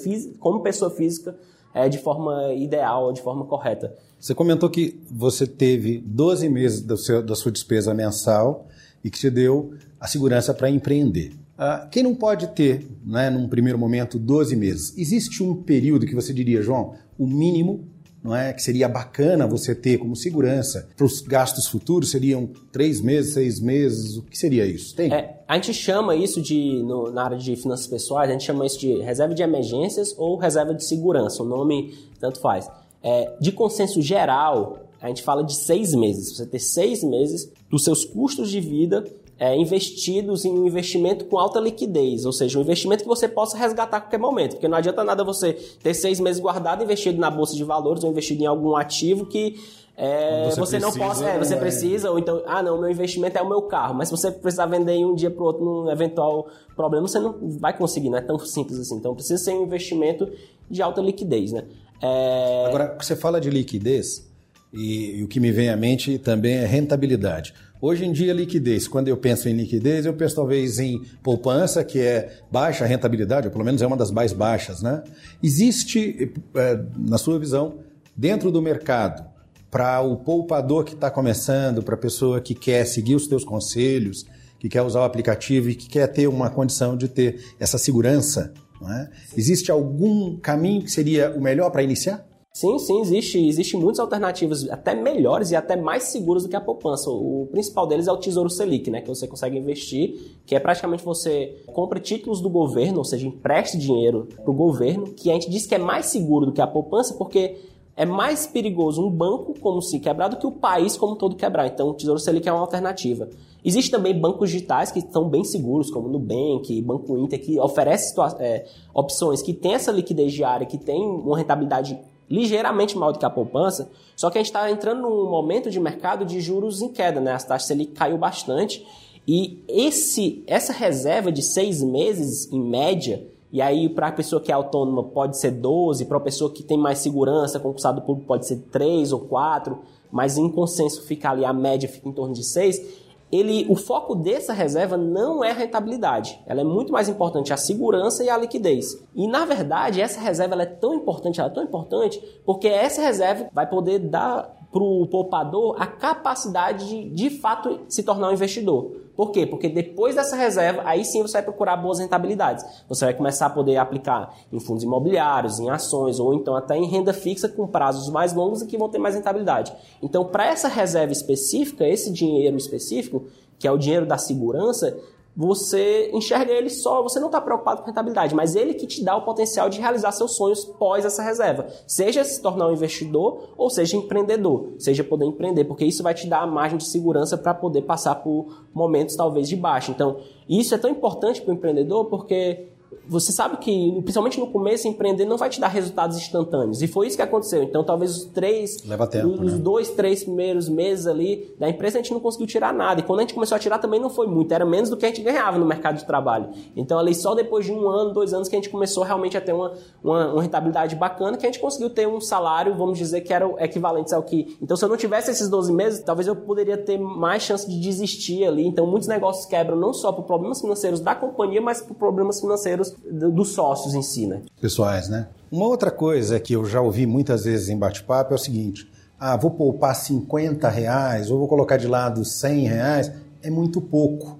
[0.40, 1.36] como pessoa física
[1.72, 3.94] é, de forma ideal, de forma correta.
[4.18, 8.66] Você comentou que você teve 12 meses seu, da sua despesa mensal
[9.04, 11.32] e que te deu a segurança para empreender.
[11.58, 14.96] Uh, quem não pode ter, né, num primeiro momento, 12 meses?
[14.96, 17.86] Existe um período que você diria, João, o mínimo
[18.26, 23.00] não é que seria bacana você ter como segurança para os gastos futuros seriam três
[23.00, 24.94] meses, seis meses, o que seria isso?
[24.94, 25.12] Tem?
[25.12, 28.66] É, a gente chama isso de no, na área de finanças pessoais, a gente chama
[28.66, 32.68] isso de reserva de emergências ou reserva de segurança, o nome tanto faz.
[33.02, 36.36] É, de consenso geral, a gente fala de seis meses.
[36.36, 39.04] Você ter seis meses dos seus custos de vida
[39.38, 43.56] é, investidos em um investimento com alta liquidez, ou seja, um investimento que você possa
[43.56, 47.30] resgatar a qualquer momento, porque não adianta nada você ter seis meses guardado investido na
[47.30, 49.56] bolsa de valores ou investido em algum ativo que
[49.96, 53.42] é, você, você não pode, é, você precisa, ou então, ah, não, meu investimento é
[53.42, 55.90] o meu carro, mas se você precisar vender em um dia para o outro num
[55.90, 58.96] eventual problema, você não vai conseguir, não é tão simples assim.
[58.96, 60.30] Então, precisa ser um investimento
[60.70, 61.64] de alta liquidez, né?
[62.02, 62.66] É...
[62.66, 64.30] Agora, você fala de liquidez,
[64.70, 67.54] e, e, o que me vem à mente também é rentabilidade.
[67.80, 72.00] Hoje em dia, liquidez, quando eu penso em liquidez, eu penso talvez em poupança, que
[72.00, 75.02] é baixa rentabilidade, ou pelo menos é uma das mais baixas, né?
[75.42, 77.80] Existe, é, na sua visão,
[78.16, 79.26] dentro do mercado,
[79.70, 84.24] para o poupador que está começando, para a pessoa que quer seguir os teus conselhos,
[84.58, 88.54] que quer usar o aplicativo e que quer ter uma condição de ter essa segurança,
[88.88, 89.08] é?
[89.36, 92.25] existe algum caminho que seria o melhor para iniciar?
[92.56, 96.60] Sim, sim, existe, existe muitas alternativas, até melhores e até mais seguras do que a
[96.60, 97.10] poupança.
[97.10, 101.04] O principal deles é o Tesouro Selic, né, que você consegue investir, que é praticamente
[101.04, 105.50] você compra títulos do governo, ou seja, empreste dinheiro para o governo, que a gente
[105.50, 107.58] diz que é mais seguro do que a poupança, porque
[107.94, 111.66] é mais perigoso um banco como se quebrar do que o país como todo quebrar.
[111.66, 113.28] Então, o Tesouro Selic é uma alternativa.
[113.62, 118.64] Existem também bancos digitais que estão bem seguros, como Nubank, Banco Inter, que oferece é,
[118.94, 123.30] opções que tem essa liquidez diária, que tem uma rentabilidade ligeiramente maior do que a
[123.30, 123.90] poupança.
[124.14, 127.32] Só que a gente está entrando num momento de mercado de juros em queda, né?
[127.32, 128.86] As taxas Selic caiu bastante.
[129.26, 134.50] E esse, essa reserva de seis meses, em média, e aí, para a pessoa que
[134.50, 138.46] é autônoma, pode ser 12, para a pessoa que tem mais segurança, concursado público, pode
[138.46, 139.78] ser 3 ou 4,
[140.10, 143.05] mas em consenso fica ali, a média fica em torno de 6.
[143.30, 146.40] Ele, o foco dessa reserva não é a rentabilidade.
[146.46, 149.04] Ela é muito mais importante a segurança e a liquidez.
[149.14, 153.48] E na verdade, essa reserva é tão importante, ela é tão importante, porque essa reserva
[153.52, 158.94] vai poder dar para o poupador a capacidade de, de fato, se tornar um investidor.
[159.16, 159.46] Por quê?
[159.46, 162.62] Porque depois dessa reserva, aí sim você vai procurar boas rentabilidades.
[162.86, 166.84] Você vai começar a poder aplicar em fundos imobiliários, em ações, ou então até em
[166.84, 169.72] renda fixa com prazos mais longos e que vão ter mais rentabilidade.
[170.02, 173.24] Então, para essa reserva específica, esse dinheiro específico,
[173.58, 174.94] que é o dinheiro da segurança,
[175.36, 179.14] você enxerga ele só, você não está preocupado com rentabilidade, mas ele que te dá
[179.14, 181.66] o potencial de realizar seus sonhos pós essa reserva.
[181.86, 186.26] Seja se tornar um investidor ou seja empreendedor, seja poder empreender, porque isso vai te
[186.26, 189.90] dar a margem de segurança para poder passar por momentos talvez de baixa.
[189.90, 192.68] Então, isso é tão importante para o empreendedor porque
[193.08, 196.82] você sabe que, principalmente no começo, empreender não vai te dar resultados instantâneos.
[196.82, 197.62] E foi isso que aconteceu.
[197.62, 199.58] Então, talvez os três, Leva tempo, os né?
[199.58, 203.00] dois, três primeiros meses ali da empresa, a gente não conseguiu tirar nada.
[203.00, 204.52] E quando a gente começou a tirar, também não foi muito.
[204.52, 206.50] Era menos do que a gente ganhava no mercado de trabalho.
[206.74, 209.40] Então, ali só depois de um ano, dois anos, que a gente começou realmente a
[209.40, 209.72] ter uma,
[210.02, 213.48] uma, uma rentabilidade bacana, que a gente conseguiu ter um salário, vamos dizer, que era
[213.58, 214.56] equivalente ao que.
[214.60, 217.78] Então, se eu não tivesse esses 12 meses, talvez eu poderia ter mais chance de
[217.78, 218.66] desistir ali.
[218.66, 222.75] Então, muitos negócios quebram não só por problemas financeiros da companhia, mas por problemas financeiros
[222.76, 224.42] do, do sócios em si, né?
[224.60, 225.28] Pessoais, né?
[225.50, 229.36] Uma outra coisa que eu já ouvi muitas vezes em bate-papo é o seguinte: ah,
[229.36, 233.12] vou poupar 50 reais ou vou colocar de lado 100 reais,
[233.42, 234.38] é muito pouco.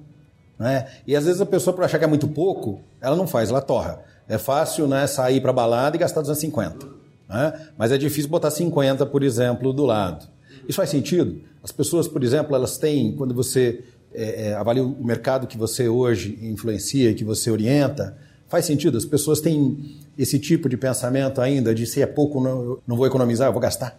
[0.59, 0.87] Né?
[1.07, 3.61] E às vezes a pessoa, por achar que é muito pouco, ela não faz, ela
[3.61, 4.01] torra.
[4.29, 6.87] É fácil né, sair para balada e gastar 250.
[7.29, 7.69] Né?
[7.77, 10.27] Mas é difícil botar 50, por exemplo, do lado.
[10.69, 11.41] Isso faz sentido?
[11.63, 16.39] As pessoas, por exemplo, elas têm, quando você é, avalia o mercado que você hoje
[16.43, 18.17] influencia e que você orienta,
[18.49, 18.97] Faz sentido?
[18.97, 23.07] As pessoas têm esse tipo de pensamento ainda de se é pouco, não, não vou
[23.07, 23.99] economizar, eu vou gastar?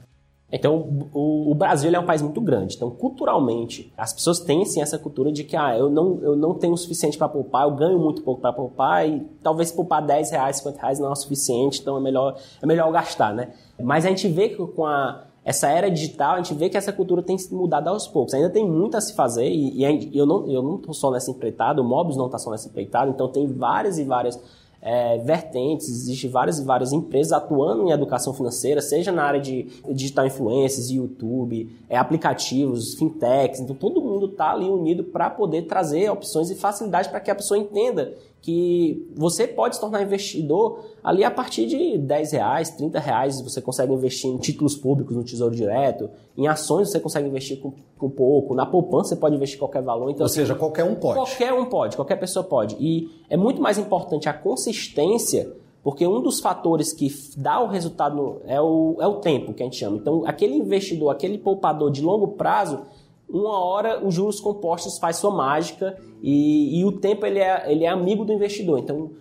[0.50, 2.76] Então, o, o Brasil é um país muito grande.
[2.76, 6.54] Então, culturalmente, as pessoas têm sim essa cultura de que ah, eu, não, eu não
[6.54, 10.32] tenho o suficiente para poupar, eu ganho muito pouco para poupar e talvez poupar 10
[10.32, 13.50] reais, 50 reais não é o suficiente, então é melhor, é melhor gastar, né?
[13.78, 16.92] Mas a gente vê que com a, essa era digital, a gente vê que essa
[16.92, 18.34] cultura tem mudado aos poucos.
[18.34, 21.82] Ainda tem muito a se fazer e, e eu não eu não só nessa empreitada,
[21.82, 24.38] o Mobius não está só nessa empreitada, então tem várias e várias
[24.82, 29.68] é, vertentes, existem várias e várias empresas atuando em educação financeira, seja na área de
[29.90, 36.10] digital influencers, YouTube, é, aplicativos, fintechs, então todo mundo está ali unido para poder trazer
[36.12, 41.24] opções e facilidade para que a pessoa entenda que você pode se tornar investidor ali
[41.24, 45.56] a partir de 10 reais, 30 reais, você consegue investir em títulos públicos no Tesouro
[45.56, 49.82] Direto, em ações você consegue investir com, com pouco, na poupança você pode investir qualquer
[49.82, 50.10] valor.
[50.12, 51.16] Então, Ou seja, assim, qualquer um pode.
[51.16, 52.76] Qualquer um pode, qualquer pessoa pode.
[52.80, 55.52] E é muito mais importante a consistência,
[55.84, 59.66] porque um dos fatores que dá o resultado é o, é o tempo que a
[59.66, 59.98] gente chama.
[59.98, 62.82] Então, aquele investidor, aquele poupador de longo prazo,
[63.30, 67.84] uma hora os juros compostos faz sua mágica e, e, o tempo ele é, ele
[67.84, 68.80] é amigo do investidor.
[68.80, 69.12] Então,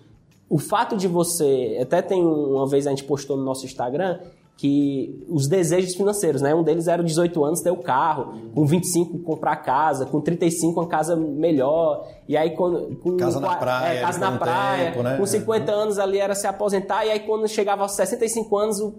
[0.49, 1.79] o fato de você.
[1.83, 4.21] Até tem uma vez a gente postou no nosso Instagram
[4.57, 6.55] que os desejos financeiros, né?
[6.55, 10.89] Um deles era 18 anos ter o carro, com 25 comprar casa, com 35 uma
[10.89, 15.19] casa melhor, e aí quando com, casa na praia, é, casa na praia, tempo, né?
[15.19, 18.95] com 50 anos ali era se aposentar e aí quando chegava aos 65 anos o,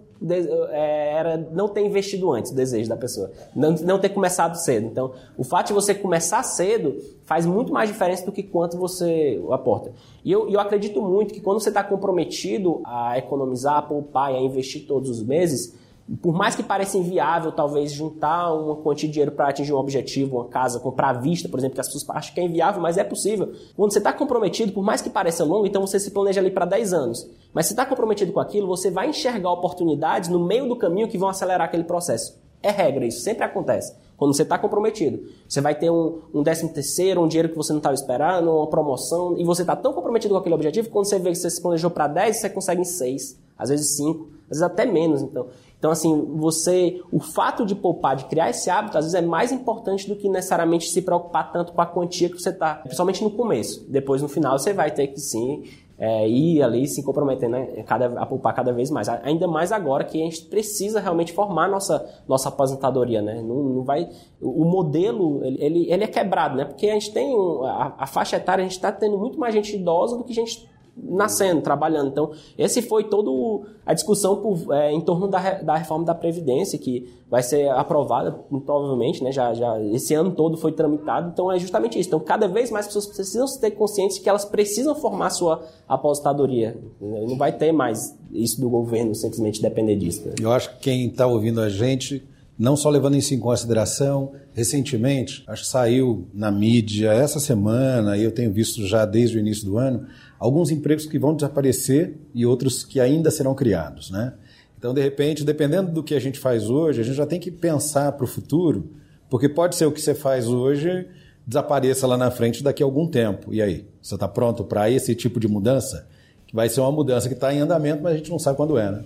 [0.69, 4.85] é, era não ter investido antes o desejo da pessoa, não, não ter começado cedo.
[4.85, 9.37] Então, o fato de você começar cedo faz muito mais diferença do que quanto você
[9.51, 9.91] aporta.
[10.23, 14.37] E eu, eu acredito muito que quando você está comprometido a economizar, a poupar e
[14.37, 15.77] a investir todos os meses,
[16.21, 20.37] por mais que pareça inviável, talvez, juntar uma quantia de dinheiro para atingir um objetivo,
[20.37, 22.97] uma casa, comprar à vista, por exemplo, que as pessoas acham que é inviável, mas
[22.97, 23.51] é possível.
[23.75, 26.63] Quando você está comprometido, por mais que pareça longo, então você se planeja ali para
[26.63, 27.29] 10 anos.
[27.53, 31.17] Mas se está comprometido com aquilo, você vai enxergar oportunidades no meio do caminho que
[31.17, 32.39] vão acelerar aquele processo.
[32.61, 33.95] É regra, isso sempre acontece.
[34.17, 35.29] Quando você está comprometido.
[35.47, 38.67] Você vai ter um, um décimo terceiro, um dinheiro que você não estava esperando, uma
[38.67, 41.61] promoção, e você está tão comprometido com aquele objetivo, quando você vê que você se
[41.61, 45.21] planejou para 10, você consegue em 6, às vezes 5, às vezes até menos.
[45.21, 45.47] Então,
[45.79, 49.51] então, assim, você, o fato de poupar, de criar esse hábito, às vezes é mais
[49.51, 53.29] importante do que necessariamente se preocupar tanto com a quantia que você está, principalmente no
[53.29, 53.85] começo.
[53.87, 55.63] Depois, no final, você vai ter que sim
[55.99, 59.09] é, ir ali se comprometendo né, cada, a poupar cada vez mais.
[59.09, 63.41] Ainda mais agora que a gente precisa realmente formar nossa, nossa aposentadoria, né?
[63.41, 64.07] Não, não vai,
[64.39, 66.65] o modelo, ele, ele, é quebrado, né?
[66.65, 69.53] Porque a gente tem, um, a, a faixa etária, a gente está tendo muito mais
[69.53, 70.69] gente idosa do que gente
[71.03, 72.09] nascendo, trabalhando.
[72.09, 76.77] Então, esse foi todo a discussão por, é, em torno da, da reforma da Previdência,
[76.77, 78.31] que vai ser aprovada,
[78.65, 79.31] provavelmente, né?
[79.31, 81.29] Já, já esse ano todo foi tramitado.
[81.31, 82.09] Então, é justamente isso.
[82.09, 86.77] Então, cada vez mais pessoas precisam ter consciência que elas precisam formar sua aposentadoria.
[86.99, 90.27] Não vai ter mais isso do governo simplesmente depender disso.
[90.27, 90.35] Né?
[90.41, 92.25] Eu acho que quem está ouvindo a gente
[92.57, 98.23] não só levando isso em consideração, recentemente, acho que saiu na mídia essa semana, e
[98.23, 100.07] eu tenho visto já desde o início do ano,
[100.39, 104.33] alguns empregos que vão desaparecer e outros que ainda serão criados, né?
[104.77, 107.49] Então, de repente, dependendo do que a gente faz hoje, a gente já tem que
[107.49, 108.91] pensar para o futuro,
[109.29, 111.07] porque pode ser o que você faz hoje
[111.45, 113.53] desapareça lá na frente daqui a algum tempo.
[113.53, 113.87] E aí?
[114.01, 116.07] Você está pronto para esse tipo de mudança?
[116.45, 118.77] Que vai ser uma mudança que está em andamento, mas a gente não sabe quando
[118.77, 119.03] é, né?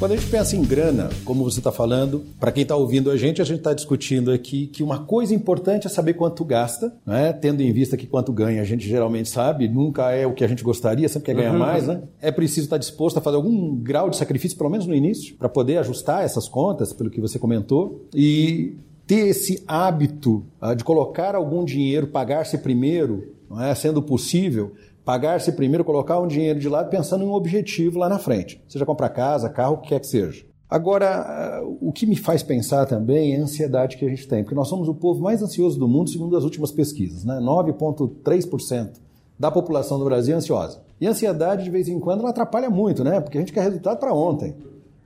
[0.00, 3.18] Quando a gente pensa em grana, como você está falando, para quem está ouvindo a
[3.18, 7.34] gente, a gente está discutindo aqui que uma coisa importante é saber quanto gasta, né?
[7.34, 10.48] tendo em vista que quanto ganha a gente geralmente sabe, nunca é o que a
[10.48, 11.58] gente gostaria, sempre quer ganhar uhum.
[11.58, 11.86] mais.
[11.86, 12.00] Né?
[12.18, 15.36] É preciso estar tá disposto a fazer algum grau de sacrifício, pelo menos no início,
[15.36, 18.08] para poder ajustar essas contas, pelo que você comentou.
[18.14, 23.74] E ter esse hábito uh, de colocar algum dinheiro, pagar-se primeiro, não é?
[23.74, 24.72] sendo possível,
[25.04, 28.62] pagar-se primeiro, colocar um dinheiro de lado pensando em um objetivo lá na frente.
[28.68, 30.44] Seja comprar casa, carro, o que quer que seja.
[30.68, 34.54] Agora, o que me faz pensar também é a ansiedade que a gente tem, porque
[34.54, 37.24] nós somos o povo mais ansioso do mundo, segundo as últimas pesquisas.
[37.24, 37.40] Né?
[37.42, 39.00] 9,3%
[39.36, 40.80] da população do Brasil é ansiosa.
[41.00, 43.20] E a ansiedade, de vez em quando, ela atrapalha muito, né?
[43.20, 44.54] Porque a gente quer resultado para ontem.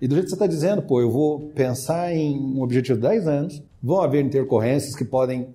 [0.02, 3.07] E do jeito que você está dizendo, pô, eu vou pensar em um objetivo de
[3.07, 5.46] 10 anos, vão haver intercorrências que podem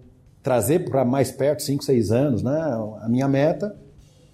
[0.41, 2.57] trazer para mais perto, 5, 6 anos, né?
[3.01, 3.75] A minha meta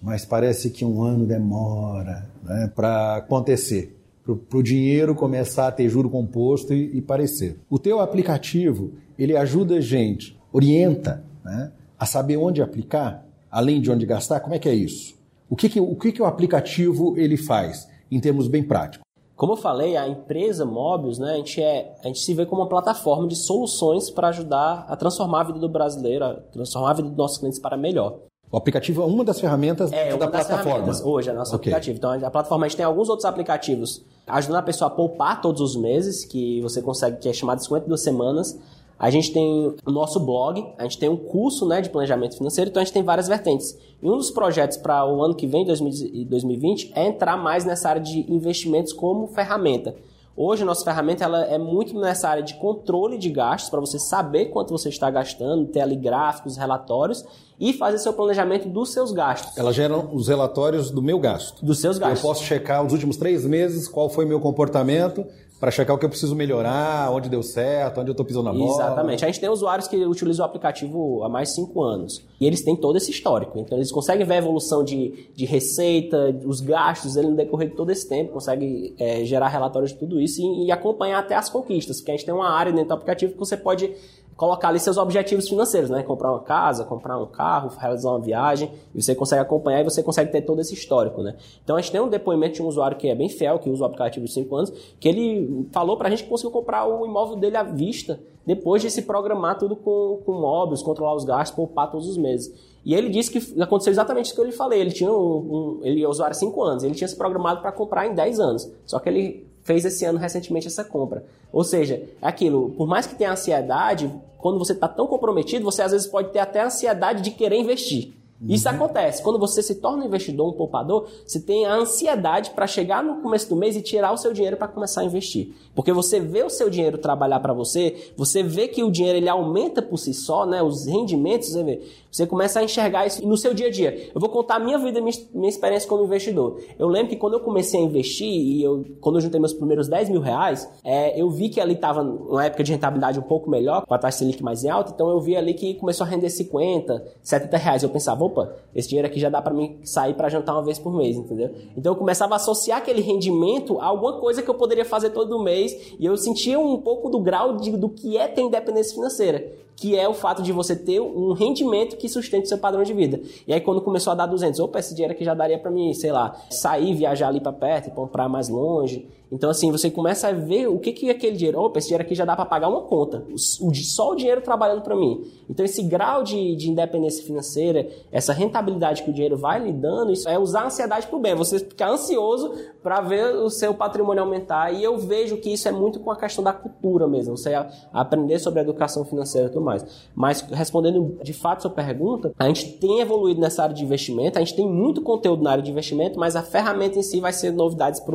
[0.06, 5.88] mas parece que um ano demora né, para acontecer, para o dinheiro começar a ter
[5.88, 7.58] juro composto e, e, parecer.
[7.68, 13.90] O teu aplicativo, ele ajuda a gente, orienta né, a saber onde aplicar, além de
[13.90, 15.16] onde gastar, como é que é isso?
[15.50, 19.04] O que, que, o, que, que o aplicativo ele faz em termos bem práticos?
[19.34, 22.62] Como eu falei, a empresa Mobius, né, a, gente é, a gente se vê como
[22.62, 26.94] uma plataforma de soluções para ajudar a transformar a vida do brasileiro, a transformar a
[26.94, 28.20] vida dos nossos clientes para melhor.
[28.50, 30.92] O aplicativo é uma das ferramentas é, da plataforma.
[31.04, 31.72] Hoje é nosso okay.
[31.72, 31.98] aplicativo.
[31.98, 35.60] Então a plataforma a gente tem alguns outros aplicativos ajudando a pessoa a poupar todos
[35.60, 38.58] os meses, que você consegue, que é chamado de 52 semanas.
[38.98, 42.70] A gente tem o nosso blog, a gente tem um curso né, de planejamento financeiro,
[42.70, 43.76] então a gente tem várias vertentes.
[44.02, 48.00] E um dos projetos para o ano que vem, 2020, é entrar mais nessa área
[48.00, 49.94] de investimentos como ferramenta.
[50.38, 53.98] Hoje a nossa ferramenta ela é muito nessa área de controle de gastos, para você
[53.98, 57.24] saber quanto você está gastando, ter ali gráficos, relatórios
[57.58, 59.56] e fazer seu planejamento dos seus gastos.
[59.56, 61.64] Ela gera os relatórios do meu gasto.
[61.64, 62.20] Dos seus gastos.
[62.20, 65.24] Eu posso checar os últimos três meses, qual foi meu comportamento,
[65.58, 68.52] para checar o que eu preciso melhorar, onde deu certo, onde eu estou pisando na
[68.52, 68.70] bola.
[68.70, 69.24] Exatamente.
[69.24, 72.22] A gente tem usuários que utilizam o aplicativo há mais de cinco anos.
[72.38, 73.58] E eles têm todo esse histórico.
[73.58, 77.74] Então, eles conseguem ver a evolução de, de receita, os gastos, ele no decorrer de
[77.74, 81.48] todo esse tempo, consegue é, gerar relatórios de tudo isso e, e acompanhar até as
[81.48, 81.98] conquistas.
[81.98, 83.94] Porque a gente tem uma área dentro do aplicativo que você pode
[84.36, 86.02] colocar ali seus objetivos financeiros, né?
[86.02, 90.02] Comprar uma casa, comprar um carro, realizar uma viagem, e você consegue acompanhar e você
[90.02, 91.36] consegue ter todo esse histórico, né?
[91.64, 93.82] Então a gente tem um depoimento de um usuário que é bem fiel, que usa
[93.82, 97.36] o aplicativo de 5 anos, que ele falou pra gente que conseguiu comprar o imóvel
[97.36, 101.90] dele à vista, depois de se programar tudo com, com móveis, controlar os gastos, poupar
[101.90, 102.54] todos os meses.
[102.84, 104.80] E ele disse que aconteceu exatamente isso que eu lhe falei.
[104.80, 107.72] Ele tinha um, um ele é usuário há 5 anos, ele tinha se programado para
[107.72, 108.70] comprar em 10 anos.
[108.84, 111.24] Só que ele fez esse ano recentemente essa compra.
[111.52, 115.82] Ou seja, é aquilo, por mais que tenha ansiedade, quando você está tão comprometido, você
[115.82, 118.14] às vezes pode ter até ansiedade de querer investir.
[118.42, 118.74] Isso uhum.
[118.74, 119.22] acontece.
[119.22, 123.22] Quando você se torna um investidor, um poupador, você tem a ansiedade para chegar no
[123.22, 125.54] começo do mês e tirar o seu dinheiro para começar a investir.
[125.74, 129.28] Porque você vê o seu dinheiro trabalhar para você, você vê que o dinheiro ele
[129.28, 130.62] aumenta por si só, né?
[130.62, 131.80] Os rendimentos, você vê.
[132.10, 134.10] Você começa a enxergar isso no seu dia a dia.
[134.14, 136.60] Eu vou contar a minha vida, minha, minha experiência como investidor.
[136.78, 139.86] Eu lembro que quando eu comecei a investir e eu, quando eu juntei meus primeiros
[139.86, 143.50] 10 mil reais, é, eu vi que ali estava uma época de rentabilidade um pouco
[143.50, 146.30] melhor, com a taxa Selic mais alta, então eu vi ali que começou a render
[146.30, 147.82] 50, 70 reais.
[147.82, 150.78] Eu pensava, opa, esse dinheiro aqui já dá para mim sair para jantar uma vez
[150.78, 151.50] por mês, entendeu?
[151.76, 155.42] Então eu começava a associar aquele rendimento a alguma coisa que eu poderia fazer todo
[155.42, 159.66] mês e eu sentia um pouco do grau de, do que é ter independência financeira
[159.76, 163.20] que é o fato de você ter um rendimento que sustente seu padrão de vida.
[163.46, 165.92] E aí quando começou a dar 200, opa, esse dinheiro aqui já daria para mim,
[165.92, 169.06] sei lá, sair, viajar ali para perto, comprar mais longe.
[169.30, 171.60] Então, assim, você começa a ver o que, que é aquele dinheiro.
[171.60, 173.24] Opa, esse dinheiro aqui já dá para pagar uma conta.
[173.30, 175.24] O, só o dinheiro trabalhando para mim.
[175.50, 180.12] Então, esse grau de, de independência financeira, essa rentabilidade que o dinheiro vai lhe dando,
[180.12, 181.34] isso é usar a ansiedade para o bem.
[181.34, 184.72] Você ficar ansioso para ver o seu patrimônio aumentar.
[184.72, 187.36] E eu vejo que isso é muito com a questão da cultura mesmo.
[187.36, 187.52] Você
[187.92, 189.84] aprender sobre a educação financeira e tudo mais.
[190.14, 194.38] Mas, respondendo de fato a sua pergunta, a gente tem evoluído nessa área de investimento.
[194.38, 197.32] A gente tem muito conteúdo na área de investimento, mas a ferramenta em si vai
[197.32, 198.14] ser novidades para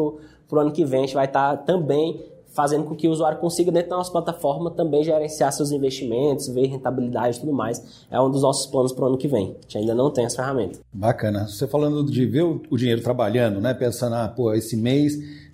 [0.51, 2.21] para o ano que vem a gente vai estar tá também
[2.53, 6.67] fazendo com que o usuário consiga, dentro da nossa plataforma, também gerenciar seus investimentos, ver
[6.67, 8.05] rentabilidade e tudo mais.
[8.11, 9.55] É um dos nossos planos para o ano que vem.
[9.57, 10.79] A gente ainda não tem essa ferramenta.
[10.91, 11.47] Bacana.
[11.47, 13.73] Você falando de ver o dinheiro trabalhando, né?
[13.73, 15.13] Pensando, ah, pô, esse mês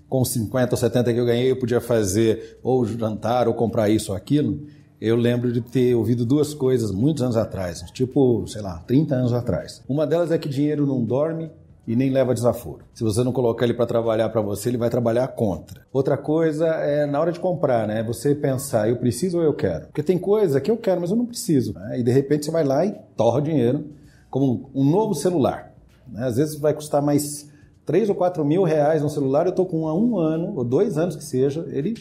[0.10, 4.12] com 50 ou 70 que eu ganhei, eu podia fazer ou jantar ou comprar isso
[4.12, 4.66] ou aquilo.
[5.00, 9.34] Eu lembro de ter ouvido duas coisas muitos anos atrás, tipo, sei lá, 30 anos
[9.34, 9.84] atrás.
[9.88, 11.52] Uma delas é que dinheiro não dorme
[11.88, 12.80] e nem leva desaforo.
[12.94, 15.88] Se você não colocar ele para trabalhar para você, ele vai trabalhar contra.
[15.94, 18.04] Outra coisa é na hora de comprar, né?
[18.04, 19.86] Você pensar, eu preciso ou eu quero?
[19.86, 21.74] Porque tem coisa que eu quero, mas eu não preciso.
[21.74, 22.02] Né?
[22.02, 23.86] E de repente você vai lá e torra o dinheiro,
[24.30, 25.74] como um novo celular.
[26.06, 26.26] Né?
[26.26, 27.50] Às vezes vai custar mais
[27.86, 30.98] 3 ou 4 mil reais um celular, eu estou com um, um ano, ou dois
[30.98, 31.96] anos que seja, ele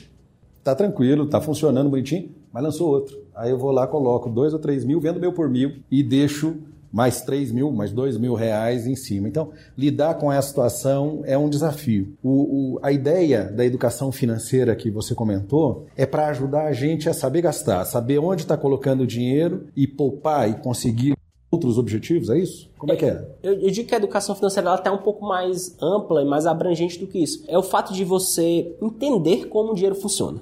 [0.58, 3.16] está tranquilo, está funcionando bonitinho, mas lançou outro.
[3.36, 6.56] Aí eu vou lá, coloco 2 ou 3 mil, vendo meu por mil e deixo
[6.92, 9.28] mais 3 mil, mais 2 mil reais em cima.
[9.28, 12.16] Então, lidar com essa situação é um desafio.
[12.22, 17.08] O, o, a ideia da educação financeira que você comentou é para ajudar a gente
[17.08, 21.16] a saber gastar, saber onde está colocando o dinheiro e poupar e conseguir
[21.50, 22.68] outros objetivos, é isso?
[22.76, 23.24] Como é que é?
[23.42, 26.98] Eu, eu digo que a educação financeira está um pouco mais ampla e mais abrangente
[26.98, 27.44] do que isso.
[27.48, 30.40] É o fato de você entender como o dinheiro funciona.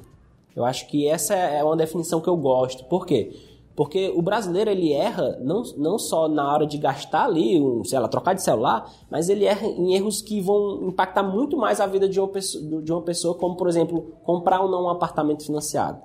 [0.56, 2.84] Eu acho que essa é uma definição que eu gosto.
[2.84, 3.32] Por quê?
[3.76, 7.98] Porque o brasileiro ele erra não, não só na hora de gastar ali, um, sei
[7.98, 11.86] lá, trocar de celular, mas ele erra em erros que vão impactar muito mais a
[11.86, 15.44] vida de uma pessoa, de uma pessoa como, por exemplo, comprar ou não um apartamento
[15.44, 16.00] financiado,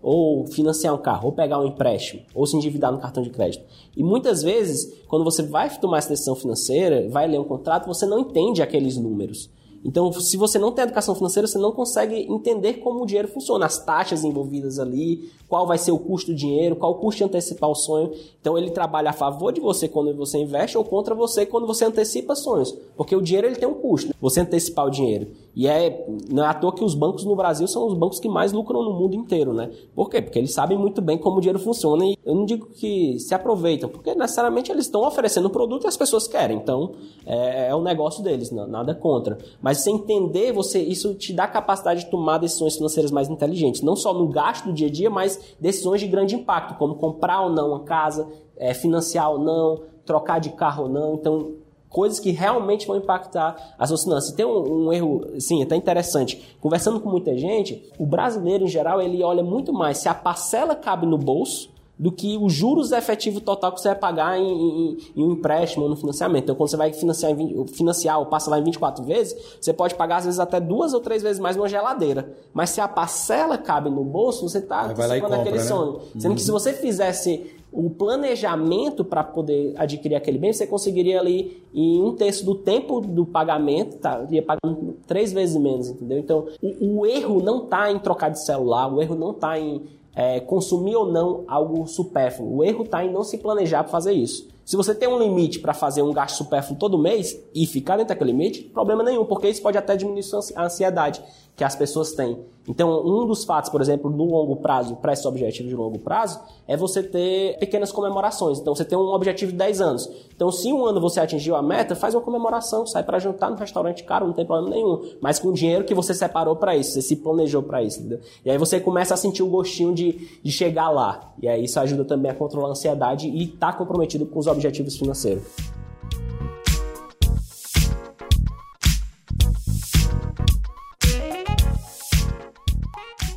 [0.00, 3.64] ou financiar um carro, ou pegar um empréstimo, ou se endividar no cartão de crédito.
[3.96, 8.06] E muitas vezes, quando você vai tomar essa decisão financeira, vai ler um contrato, você
[8.06, 9.50] não entende aqueles números.
[9.84, 13.66] Então, se você não tem educação financeira, você não consegue entender como o dinheiro funciona,
[13.66, 17.24] as taxas envolvidas ali, qual vai ser o custo do dinheiro, qual o custo de
[17.24, 18.12] antecipar o sonho.
[18.40, 21.84] Então, ele trabalha a favor de você quando você investe ou contra você quando você
[21.84, 22.76] antecipa sonhos.
[22.96, 25.28] Porque o dinheiro ele tem um custo, você antecipar o dinheiro.
[25.58, 28.28] E é, não é à toa que os bancos no Brasil são os bancos que
[28.28, 29.68] mais lucram no mundo inteiro, né?
[29.92, 30.22] Por quê?
[30.22, 33.34] Porque eles sabem muito bem como o dinheiro funciona e eu não digo que se
[33.34, 36.58] aproveitam, porque necessariamente eles estão oferecendo um produto e as pessoas querem.
[36.58, 36.92] Então,
[37.26, 39.36] é, é o negócio deles, não, nada contra.
[39.60, 43.96] Mas você entender, você, isso te dá capacidade de tomar decisões financeiras mais inteligentes, não
[43.96, 47.50] só no gasto do dia a dia, mas decisões de grande impacto, como comprar ou
[47.50, 51.14] não uma casa, é, financiar ou não, trocar de carro ou não.
[51.14, 51.54] Então,
[51.88, 54.32] coisas que realmente vão impactar as suas finanças.
[54.32, 56.56] Tem um, um, erro, sim, até interessante.
[56.60, 60.74] Conversando com muita gente, o brasileiro em geral ele olha muito mais se a parcela
[60.74, 64.98] cabe no bolso do que os juros efetivo total que você vai pagar em, em,
[65.16, 66.44] em um empréstimo ou no financiamento.
[66.44, 67.32] Então, quando você vai financiar,
[67.74, 71.00] financiar ou passa lá em 24 vezes, você pode pagar às vezes até duas ou
[71.00, 72.32] três vezes mais uma geladeira.
[72.54, 75.64] Mas se a parcela cabe no bolso, você está antecipando aquele né?
[75.64, 76.00] sonho.
[76.16, 76.58] Sendo que se uhum.
[76.58, 82.44] você fizesse o planejamento para poder adquirir aquele bem, você conseguiria ali em um terço
[82.44, 84.26] do tempo do pagamento, tá?
[84.30, 86.18] Ia pagando três vezes menos, entendeu?
[86.18, 89.82] Então, o, o erro não está em trocar de celular, o erro não está em
[90.14, 92.56] é, consumir ou não algo supérfluo.
[92.56, 94.48] O erro está em não se planejar para fazer isso.
[94.64, 98.08] Se você tem um limite para fazer um gasto supérfluo todo mês e ficar dentro
[98.08, 100.24] daquele limite, problema nenhum, porque isso pode até diminuir
[100.56, 101.22] a ansiedade
[101.58, 102.38] que as pessoas têm.
[102.68, 106.38] Então, um dos fatos, por exemplo, no longo prazo, para esse objetivo de longo prazo,
[106.68, 108.60] é você ter pequenas comemorações.
[108.60, 110.08] Então, você tem um objetivo de 10 anos.
[110.32, 113.56] Então, se um ano você atingiu a meta, faz uma comemoração, sai para jantar no
[113.56, 115.02] restaurante caro, não tem problema nenhum.
[115.20, 117.98] Mas com o dinheiro que você separou para isso, você se planejou para isso.
[117.98, 118.20] Entendeu?
[118.44, 121.34] E aí você começa a sentir o gostinho de, de chegar lá.
[121.42, 124.46] E aí isso ajuda também a controlar a ansiedade e estar tá comprometido com os
[124.46, 125.42] objetivos financeiros.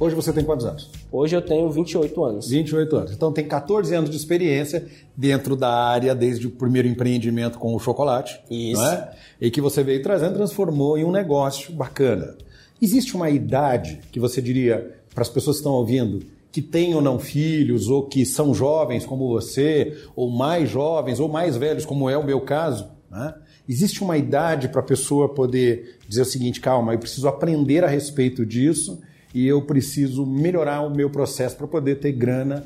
[0.02, 0.90] Hoje você tem quantos anos?
[1.12, 2.50] Hoje eu tenho 28 anos.
[2.50, 3.12] 28 anos.
[3.12, 7.80] Então tem 14 anos de experiência dentro da área, desde o primeiro empreendimento com o
[7.80, 8.42] chocolate.
[8.50, 8.82] Isso.
[8.82, 9.12] É?
[9.40, 12.36] E que você veio trazendo, transformou em um negócio bacana.
[12.82, 17.02] Existe uma idade que você diria, para as pessoas que estão ouvindo, que têm ou
[17.02, 22.10] não filhos, ou que são jovens como você, ou mais jovens, ou mais velhos, como
[22.10, 23.36] é o meu caso, né?
[23.70, 27.88] Existe uma idade para a pessoa poder dizer o seguinte: calma, eu preciso aprender a
[27.88, 29.00] respeito disso
[29.34, 32.64] e eu preciso melhorar o meu processo para poder ter grana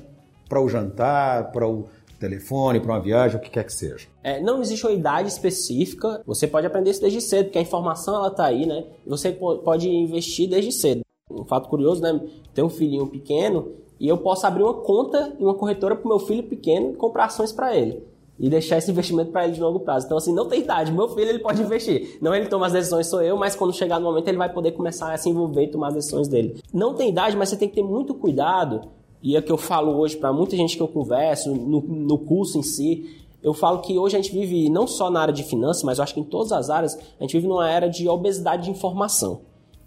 [0.48, 1.88] para o jantar, para o
[2.20, 4.08] telefone, para uma viagem, o que quer que seja.
[4.24, 8.16] É, não existe uma idade específica, você pode aprender isso desde cedo, porque a informação
[8.16, 8.86] ela está aí, né?
[9.06, 11.02] Você pode investir desde cedo.
[11.30, 12.20] Um fato curioso, né?
[12.54, 16.10] Tem um filhinho pequeno e eu posso abrir uma conta em uma corretora para o
[16.10, 18.04] meu filho pequeno e comprar ações para ele
[18.40, 20.06] e deixar esse investimento para ele de longo prazo.
[20.06, 20.92] Então, assim, não tem idade.
[20.92, 22.18] Meu filho, ele pode investir.
[22.22, 24.72] Não ele toma as decisões, sou eu, mas quando chegar no momento, ele vai poder
[24.72, 26.62] começar a se envolver e tomar as decisões dele.
[26.74, 28.82] Não tem idade, mas você tem que ter muito cuidado.
[29.24, 32.18] E é o que eu falo hoje para muita gente que eu converso, no, no
[32.18, 35.44] curso em si, eu falo que hoje a gente vive, não só na área de
[35.44, 38.10] finanças, mas eu acho que em todas as áreas, a gente vive numa era de
[38.10, 39.42] obesidade de informação.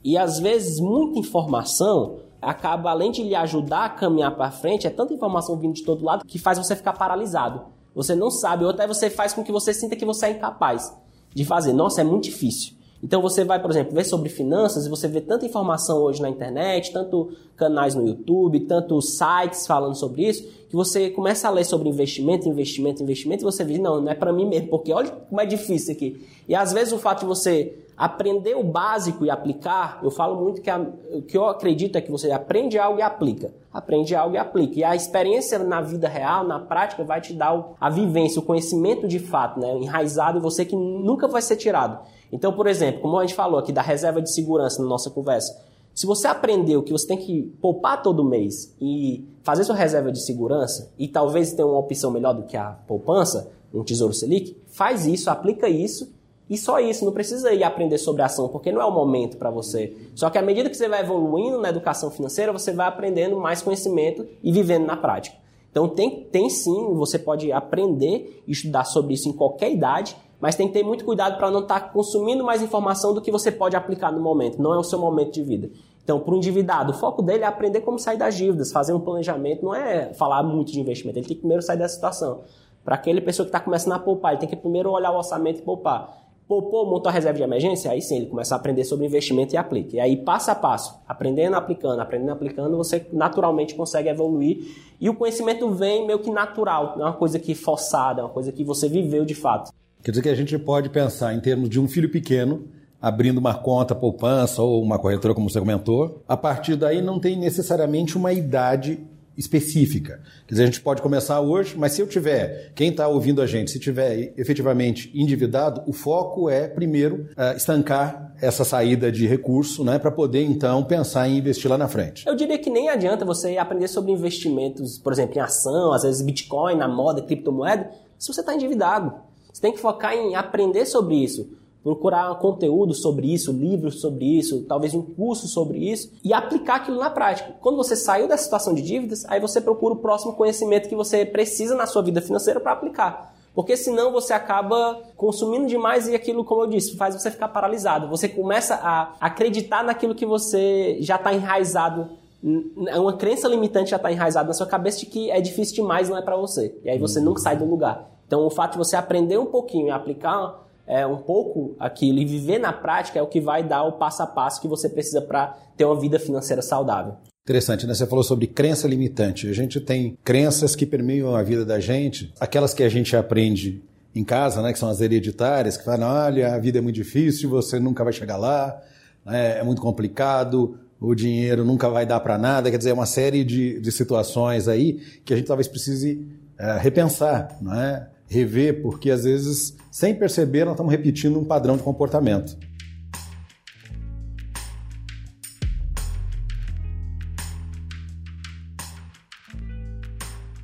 [0.04, 4.90] E às vezes, muita informação acaba, além de lhe ajudar a caminhar para frente, é
[4.90, 7.62] tanta informação vindo de todo lado que faz você ficar paralisado.
[7.98, 10.96] Você não sabe, ou até você faz com que você sinta que você é incapaz
[11.34, 11.72] de fazer.
[11.72, 12.74] Nossa, é muito difícil.
[13.02, 16.28] Então você vai, por exemplo, ver sobre finanças e você vê tanta informação hoje na
[16.28, 21.64] internet, tanto canais no YouTube, tantos sites falando sobre isso, que você começa a ler
[21.64, 25.10] sobre investimento, investimento, investimento e você vê, não, não é para mim mesmo, porque olha
[25.10, 26.24] como é difícil aqui.
[26.48, 30.62] E às vezes o fato de você aprender o básico e aplicar, eu falo muito
[30.62, 30.78] que a,
[31.12, 33.52] o que eu acredito é que você aprende algo e aplica.
[33.72, 34.78] Aprende algo e aplica.
[34.78, 39.06] E a experiência na vida real, na prática, vai te dar a vivência, o conhecimento
[39.06, 41.98] de fato, né, enraizado em você que nunca vai ser tirado.
[42.32, 45.54] Então, por exemplo, como a gente falou aqui da reserva de segurança na nossa conversa,
[45.94, 50.20] se você aprendeu que você tem que poupar todo mês e fazer sua reserva de
[50.24, 55.06] segurança, e talvez tenha uma opção melhor do que a poupança, um Tesouro Selic, faz
[55.06, 56.16] isso, aplica isso
[56.48, 59.50] e só isso, não precisa ir aprender sobre ação, porque não é o momento para
[59.50, 59.94] você.
[60.14, 63.60] Só que à medida que você vai evoluindo na educação financeira, você vai aprendendo mais
[63.60, 65.36] conhecimento e vivendo na prática.
[65.70, 70.54] Então tem, tem sim, você pode aprender e estudar sobre isso em qualquer idade, mas
[70.54, 73.52] tem que ter muito cuidado para não estar tá consumindo mais informação do que você
[73.52, 74.62] pode aplicar no momento.
[74.62, 75.70] Não é o seu momento de vida.
[76.02, 79.00] Então, para o endividado, o foco dele é aprender como sair das dívidas, fazer um
[79.00, 82.40] planejamento, não é falar muito de investimento, ele tem que primeiro sair dessa situação.
[82.82, 85.58] Para aquele pessoa que está começando a poupar, ele tem que primeiro olhar o orçamento
[85.58, 86.27] e poupar.
[86.48, 89.58] Poupou, montou a reserva de emergência, aí sim ele começa a aprender sobre investimento e
[89.58, 89.96] aplica.
[89.96, 94.64] E aí, passo a passo, aprendendo, aplicando, aprendendo, aplicando, você naturalmente consegue evoluir.
[94.98, 98.32] E o conhecimento vem meio que natural, não é uma coisa que forçada, é uma
[98.32, 99.70] coisa que você viveu de fato.
[100.02, 102.66] Quer dizer que a gente pode pensar em termos de um filho pequeno
[103.00, 106.22] abrindo uma conta poupança ou uma corretora, como você comentou.
[106.26, 108.98] A partir daí não tem necessariamente uma idade
[109.38, 110.20] específica.
[110.46, 113.46] Quer dizer, a gente pode começar hoje, mas se eu tiver, quem está ouvindo a
[113.46, 119.84] gente, se tiver efetivamente endividado, o foco é, primeiro, uh, estancar essa saída de recurso,
[119.84, 122.26] né, para poder então pensar em investir lá na frente.
[122.26, 126.20] Eu diria que nem adianta você aprender sobre investimentos, por exemplo, em ação, às vezes
[126.20, 129.12] Bitcoin, na moda, criptomoeda, se você está endividado.
[129.52, 131.57] Você tem que focar em aprender sobre isso
[131.88, 136.98] procurar conteúdo sobre isso, livros sobre isso, talvez um curso sobre isso e aplicar aquilo
[136.98, 137.54] na prática.
[137.62, 141.24] Quando você saiu da situação de dívidas, aí você procura o próximo conhecimento que você
[141.24, 143.34] precisa na sua vida financeira para aplicar.
[143.54, 148.06] Porque senão você acaba consumindo demais e aquilo, como eu disse, faz você ficar paralisado.
[148.08, 152.10] Você começa a acreditar naquilo que você já está enraizado
[152.40, 156.16] uma crença limitante já está enraizada na sua cabeça de que é difícil demais, não
[156.16, 156.78] é para você.
[156.84, 158.08] E aí você nunca sai do lugar.
[158.28, 162.24] Então, o fato de você aprender um pouquinho e aplicar é, um pouco aquilo e
[162.24, 165.20] viver na prática é o que vai dar o passo a passo que você precisa
[165.20, 167.16] para ter uma vida financeira saudável.
[167.44, 167.94] Interessante, né?
[167.94, 169.48] Você falou sobre crença limitante.
[169.48, 173.82] A gente tem crenças que permeiam a vida da gente, aquelas que a gente aprende
[174.14, 177.48] em casa, né, que são as hereditárias, que falam, olha, a vida é muito difícil,
[177.48, 178.80] você nunca vai chegar lá,
[179.24, 183.06] né, é muito complicado, o dinheiro nunca vai dar para nada, quer dizer, é uma
[183.06, 186.26] série de, de situações aí que a gente talvez precise
[186.58, 188.08] é, repensar, não é?
[188.28, 192.56] Rever, porque às vezes, sem perceber, nós estamos repetindo um padrão de comportamento.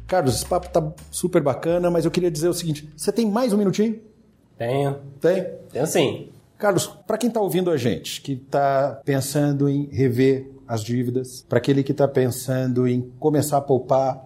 [0.07, 3.53] Carlos, esse papo tá super bacana, mas eu queria dizer o seguinte: você tem mais
[3.53, 4.01] um minutinho?
[4.57, 4.97] Tenho.
[5.21, 5.47] Tem?
[5.73, 6.29] Tenho sim.
[6.57, 11.59] Carlos, para quem está ouvindo a gente, que está pensando em rever as dívidas, para
[11.59, 14.25] aquele que está pensando em começar a poupar,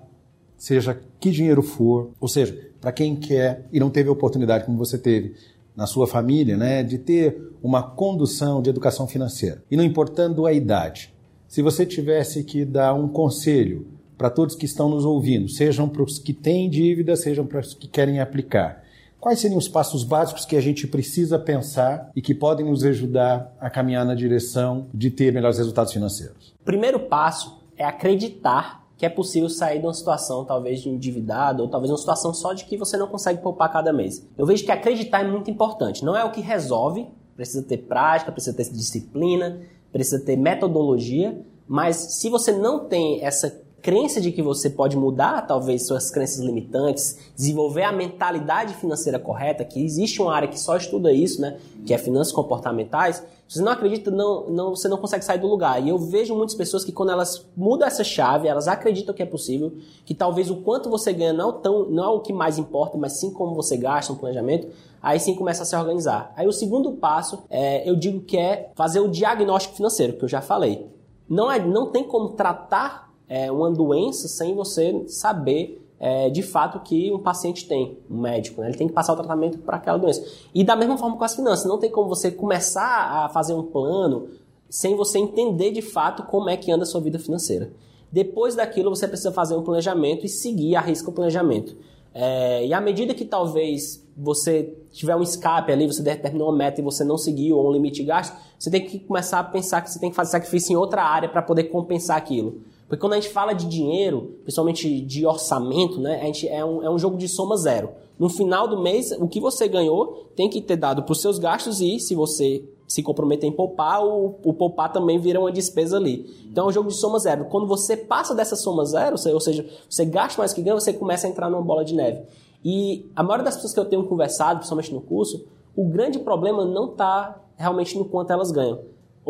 [0.58, 4.98] seja que dinheiro for, ou seja, para quem quer e não teve oportunidade como você
[4.98, 5.34] teve
[5.74, 10.52] na sua família, né, de ter uma condução de educação financeira, e não importando a
[10.52, 11.14] idade,
[11.46, 13.86] se você tivesse que dar um conselho
[14.18, 17.72] para todos que estão nos ouvindo, sejam para os que têm dívida, sejam para os
[17.72, 18.82] que querem aplicar,
[19.20, 23.52] Quais seriam os passos básicos que a gente precisa pensar e que podem nos ajudar
[23.60, 26.54] a caminhar na direção de ter melhores resultados financeiros?
[26.64, 31.68] Primeiro passo é acreditar que é possível sair de uma situação talvez de endividado ou
[31.68, 34.26] talvez uma situação só de que você não consegue poupar cada mês.
[34.36, 36.04] Eu vejo que acreditar é muito importante.
[36.04, 39.60] Não é o que resolve, precisa ter prática, precisa ter disciplina,
[39.92, 45.46] precisa ter metodologia, mas se você não tem essa crença de que você pode mudar
[45.46, 50.76] talvez suas crenças limitantes, desenvolver a mentalidade financeira correta, que existe uma área que só
[50.76, 55.24] estuda isso, né, que é finanças comportamentais, você não acredita, não, não, você não consegue
[55.24, 55.82] sair do lugar.
[55.82, 59.26] E eu vejo muitas pessoas que quando elas mudam essa chave, elas acreditam que é
[59.26, 59.72] possível,
[60.04, 63.14] que talvez o quanto você ganha não, tão, não é o que mais importa, mas
[63.14, 64.68] sim como você gasta no planejamento,
[65.02, 66.30] aí sim começa a se organizar.
[66.36, 70.28] Aí o segundo passo, é, eu digo que é fazer o diagnóstico financeiro, que eu
[70.28, 70.86] já falei.
[71.26, 76.80] Não, é, não tem como tratar é, uma doença sem você saber é, de fato
[76.80, 78.60] que um paciente tem, um médico.
[78.60, 78.68] Né?
[78.68, 80.24] Ele tem que passar o tratamento para aquela doença.
[80.54, 83.64] E da mesma forma com as finanças, não tem como você começar a fazer um
[83.64, 84.28] plano
[84.70, 87.72] sem você entender de fato como é que anda a sua vida financeira.
[88.12, 91.76] Depois daquilo, você precisa fazer um planejamento e seguir a risca o planejamento.
[92.14, 96.80] É, e à medida que talvez você tiver um escape ali, você determinou uma meta
[96.80, 99.82] e você não seguiu, ou um limite de gasto, você tem que começar a pensar
[99.82, 102.62] que você tem que fazer sacrifício em outra área para poder compensar aquilo.
[102.88, 106.82] Porque quando a gente fala de dinheiro, principalmente de orçamento, né, a gente é um,
[106.82, 107.90] é um jogo de soma zero.
[108.18, 111.38] No final do mês, o que você ganhou tem que ter dado para os seus
[111.38, 115.98] gastos e se você se comprometer em poupar, o, o, poupar também vira uma despesa
[115.98, 116.24] ali.
[116.50, 117.44] Então é um jogo de soma zero.
[117.44, 121.26] Quando você passa dessa soma zero, ou seja, você gasta mais que ganha, você começa
[121.26, 122.22] a entrar numa bola de neve.
[122.64, 125.44] E a maioria das pessoas que eu tenho conversado, principalmente no curso,
[125.76, 128.80] o grande problema não está realmente no quanto elas ganham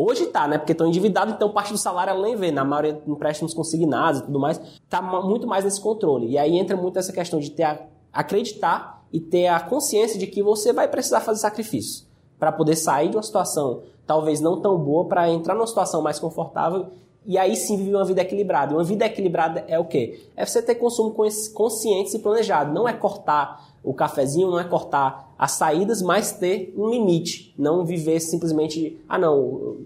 [0.01, 0.57] Hoje tá, né?
[0.57, 4.23] Porque estão endividados, então parte do salário ela nem vê, na maioria empréstimos consignados e
[4.23, 4.57] tudo mais,
[4.89, 6.29] tá muito mais nesse controle.
[6.29, 7.81] E aí entra muito essa questão de ter a,
[8.13, 12.07] acreditar e ter a consciência de que você vai precisar fazer sacrifícios
[12.39, 16.17] para poder sair de uma situação talvez não tão boa para entrar numa situação mais
[16.17, 16.87] confortável
[17.25, 18.73] e aí sim viver uma vida equilibrada.
[18.73, 20.27] Uma vida equilibrada é o quê?
[20.35, 21.13] É você ter consumo
[21.53, 22.73] consciente e planejado.
[22.73, 27.53] Não é cortar o cafezinho, não é cortar as saídas, mas ter um limite.
[27.57, 29.77] Não viver simplesmente, ah não,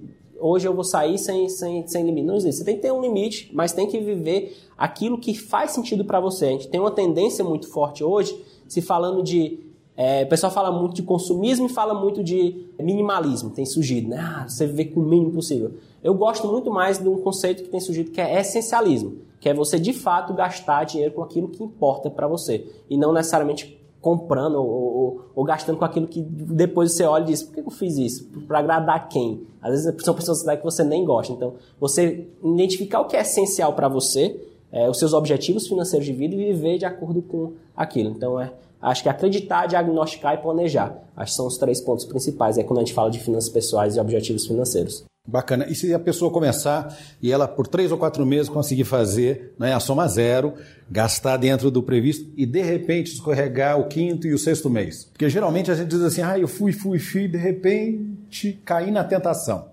[0.44, 2.28] hoje eu vou sair sem, sem, sem limite.
[2.28, 2.60] Não existe.
[2.60, 6.20] Você tem que ter um limite, mas tem que viver aquilo que faz sentido para
[6.20, 6.46] você.
[6.48, 8.38] A gente tem uma tendência muito forte hoje,
[8.68, 9.60] se falando de.
[9.96, 14.18] É, o pessoal fala muito de consumismo e fala muito de minimalismo, tem surgido, né?
[14.20, 15.74] Ah, você viver com o mínimo possível.
[16.04, 19.54] Eu gosto muito mais de um conceito que tem surgido que é essencialismo, que é
[19.54, 24.56] você de fato gastar dinheiro com aquilo que importa para você e não necessariamente comprando
[24.56, 27.72] ou, ou, ou, gastando com aquilo que depois você olha e diz, por que eu
[27.72, 28.26] fiz isso?
[28.46, 29.48] Para agradar quem?
[29.62, 31.32] Às vezes são pessoas que você nem gosta.
[31.32, 34.38] Então, você identificar o que é essencial para você,
[34.74, 38.10] é, os seus objetivos financeiros de vida e viver de acordo com aquilo.
[38.10, 38.52] Então, é,
[38.82, 41.02] acho que acreditar, diagnosticar e planejar.
[41.16, 43.96] Acho que são os três pontos principais é quando a gente fala de finanças pessoais
[43.96, 45.06] e objetivos financeiros.
[45.26, 45.66] Bacana.
[45.70, 49.74] E se a pessoa começar e ela por três ou quatro meses conseguir fazer né,
[49.74, 50.54] a soma zero,
[50.92, 55.06] gastar dentro do previsto e de repente escorregar o quinto e o sexto mês?
[55.06, 59.02] Porque geralmente a gente diz assim, ah, eu fui, fui, fui, de repente caí na
[59.02, 59.73] tentação.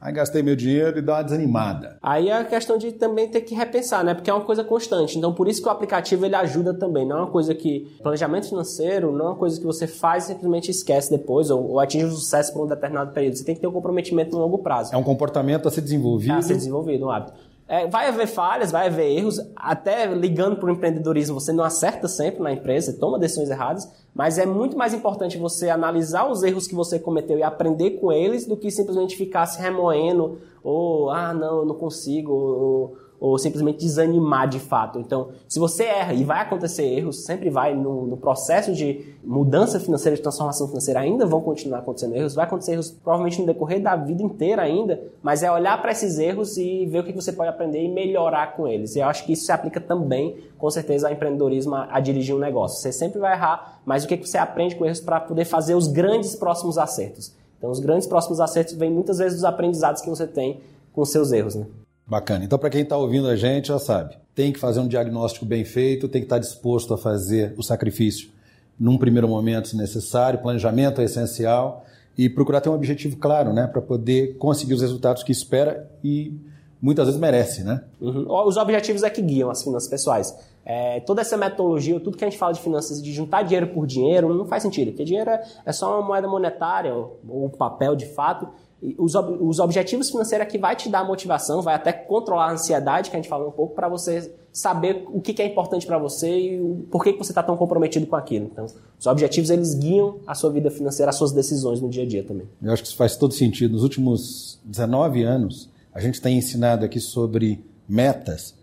[0.00, 1.98] Aí gastei meu dinheiro e dá uma desanimada.
[2.00, 4.14] Aí é a questão de também ter que repensar, né?
[4.14, 5.18] Porque é uma coisa constante.
[5.18, 7.04] Então, por isso que o aplicativo ele ajuda também.
[7.04, 7.96] Não é uma coisa que.
[8.00, 11.80] Planejamento financeiro não é uma coisa que você faz e simplesmente esquece depois ou, ou
[11.80, 13.36] atinge o sucesso por um determinado período.
[13.36, 14.94] Você tem que ter um comprometimento no longo prazo.
[14.94, 16.34] É um comportamento a ser desenvolvido.
[16.34, 17.32] A ser desenvolvido, um hábito.
[17.68, 22.08] É, vai haver falhas, vai haver erros, até ligando para o empreendedorismo, você não acerta
[22.08, 26.66] sempre na empresa, toma decisões erradas, mas é muito mais importante você analisar os erros
[26.66, 31.34] que você cometeu e aprender com eles do que simplesmente ficar se remoendo, ou, ah,
[31.34, 34.98] não, eu não consigo, ou, ou simplesmente desanimar de fato.
[34.98, 39.80] Então, se você erra e vai acontecer erros, sempre vai no, no processo de mudança
[39.80, 43.82] financeira, de transformação financeira, ainda vão continuar acontecendo erros, vai acontecer erros provavelmente no decorrer
[43.82, 47.32] da vida inteira ainda, mas é olhar para esses erros e ver o que você
[47.32, 48.94] pode aprender e melhorar com eles.
[48.94, 52.38] E eu acho que isso se aplica também, com certeza, ao empreendedorismo, a dirigir um
[52.38, 52.80] negócio.
[52.80, 55.88] Você sempre vai errar, mas o que você aprende com erros para poder fazer os
[55.88, 57.36] grandes próximos acertos.
[57.58, 60.60] Então, os grandes próximos acertos vêm muitas vezes dos aprendizados que você tem
[60.92, 61.66] com seus erros, né?
[62.08, 62.44] Bacana.
[62.44, 65.64] Então, para quem está ouvindo a gente, já sabe, tem que fazer um diagnóstico bem
[65.64, 68.30] feito, tem que estar tá disposto a fazer o sacrifício
[68.78, 71.84] num primeiro momento, se necessário, planejamento é essencial
[72.16, 76.32] e procurar ter um objetivo claro, né, para poder conseguir os resultados que espera e
[76.80, 77.82] muitas vezes merece, né?
[78.00, 78.26] Uhum.
[78.46, 80.36] Os objetivos é que guiam as finanças pessoais.
[80.64, 83.86] É, toda essa metodologia, tudo que a gente fala de finanças, de juntar dinheiro por
[83.86, 88.06] dinheiro, não faz sentido, porque dinheiro é, é só uma moeda monetária, ou, papel de
[88.06, 88.48] fato,
[88.96, 93.10] os, os objetivos financeiros é que vai te dar motivação, vai até controlar a ansiedade,
[93.10, 96.38] que a gente falou um pouco, para você saber o que é importante para você
[96.38, 98.48] e o, por que você está tão comprometido com aquilo.
[98.52, 98.66] Então,
[98.98, 102.22] os objetivos, eles guiam a sua vida financeira, as suas decisões no dia a dia
[102.22, 102.46] também.
[102.62, 103.72] Eu acho que isso faz todo sentido.
[103.72, 108.54] Nos últimos 19 anos, a gente tem ensinado aqui sobre metas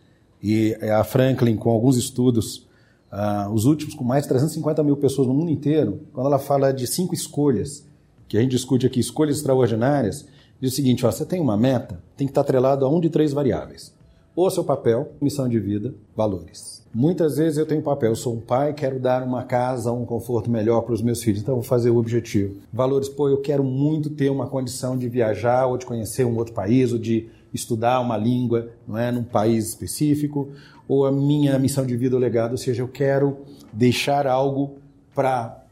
[0.42, 2.68] e a Franklin, com alguns estudos,
[3.12, 6.72] uh, os últimos com mais de 350 mil pessoas no mundo inteiro, quando ela fala
[6.72, 7.84] de cinco escolhas
[8.28, 10.26] que a gente discute aqui, escolhas extraordinárias,
[10.60, 13.10] diz o seguinte: ó, você tem uma meta, tem que estar atrelado a um de
[13.10, 13.94] três variáveis.
[14.36, 16.84] Ou seu papel, missão de vida, valores.
[16.94, 20.50] Muitas vezes eu tenho papel, eu sou um pai, quero dar uma casa, um conforto
[20.50, 22.56] melhor para os meus filhos, então vou fazer o objetivo.
[22.72, 26.54] Valores, pô, eu quero muito ter uma condição de viajar ou de conhecer um outro
[26.54, 30.52] país ou de estudar uma língua, não é, num país específico,
[30.88, 33.40] ou a minha missão de vida ou legado, ou seja, eu quero
[33.74, 34.76] deixar algo
[35.14, 35.65] para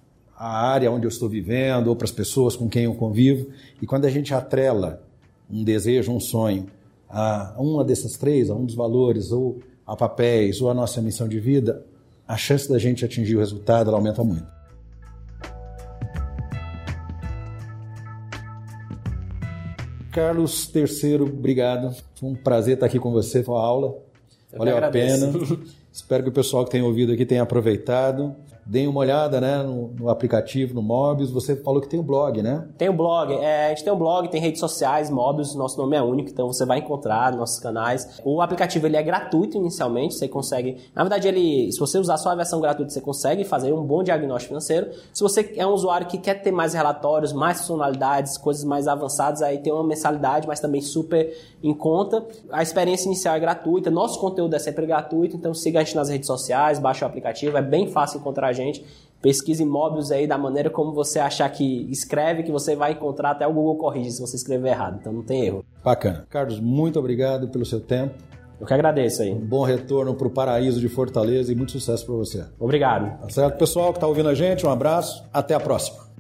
[0.44, 3.48] a área onde eu estou vivendo ou para as pessoas com quem eu convivo.
[3.82, 5.02] E quando a gente atrela
[5.50, 6.68] um desejo, um sonho
[7.10, 11.30] a uma dessas três, a um dos valores, ou a papéis, ou a nossa missão
[11.30, 11.86] de vida,
[12.28, 14.46] a chance da gente atingir o resultado aumenta muito.
[20.12, 21.96] Carlos Terceiro, obrigado.
[22.16, 23.96] Foi um prazer estar aqui com você, foi uma aula.
[24.58, 25.32] Valeu a pena.
[25.90, 28.36] Espero que o pessoal que tem ouvido aqui tenha aproveitado
[28.66, 31.32] deem uma olhada né, no, no, aplicativo, no Mobius.
[31.32, 32.68] Você falou que tem um blog, né?
[32.78, 33.34] Tem um blog.
[33.34, 36.48] É, a gente tem um blog, tem redes sociais, Mobius, nosso nome é único, então
[36.48, 38.22] você vai encontrar nossos canais.
[38.24, 40.78] O aplicativo ele é gratuito inicialmente, você consegue.
[40.96, 44.04] Na verdade, ele, se você usar só a versão gratuita, você consegue fazer um bom
[44.04, 44.92] diagnóstico financeiro.
[45.14, 49.42] Se você é um usuário que quer ter mais relatórios, mais funcionalidades, coisas mais avançadas,
[49.42, 52.26] aí tem uma mensalidade, mas também super em conta.
[52.52, 56.10] A experiência inicial é gratuita, nosso conteúdo é sempre gratuito, então siga a gente nas
[56.10, 58.86] redes sociais, baixe o aplicativo, é bem fácil encontrar gente.
[59.22, 63.48] Pesquise imóveis aí da maneira como você achar que escreve, que você vai encontrar, até
[63.48, 65.66] o Google corrige se você escrever errado, então não tem erro.
[65.84, 66.28] Bacana.
[66.30, 68.16] Carlos, muito obrigado pelo seu tempo.
[68.60, 69.32] Eu que agradeço aí.
[69.32, 72.46] Um bom retorno para o paraíso de Fortaleza e muito sucesso para você.
[72.60, 73.20] Obrigado.
[73.22, 76.13] Tá certo, pessoal que está ouvindo a gente, um abraço, até a próxima.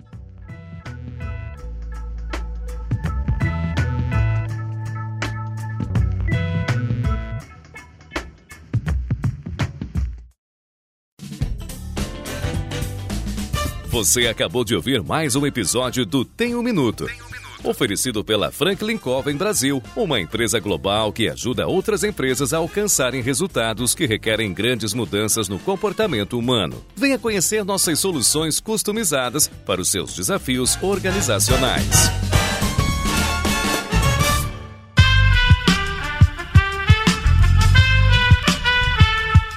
[13.93, 17.07] Você acabou de ouvir mais um episódio do Tem um Minuto.
[17.63, 23.93] Oferecido pela Franklin Covey Brasil, uma empresa global que ajuda outras empresas a alcançarem resultados
[23.93, 26.83] que requerem grandes mudanças no comportamento humano.
[26.95, 32.09] Venha conhecer nossas soluções customizadas para os seus desafios organizacionais.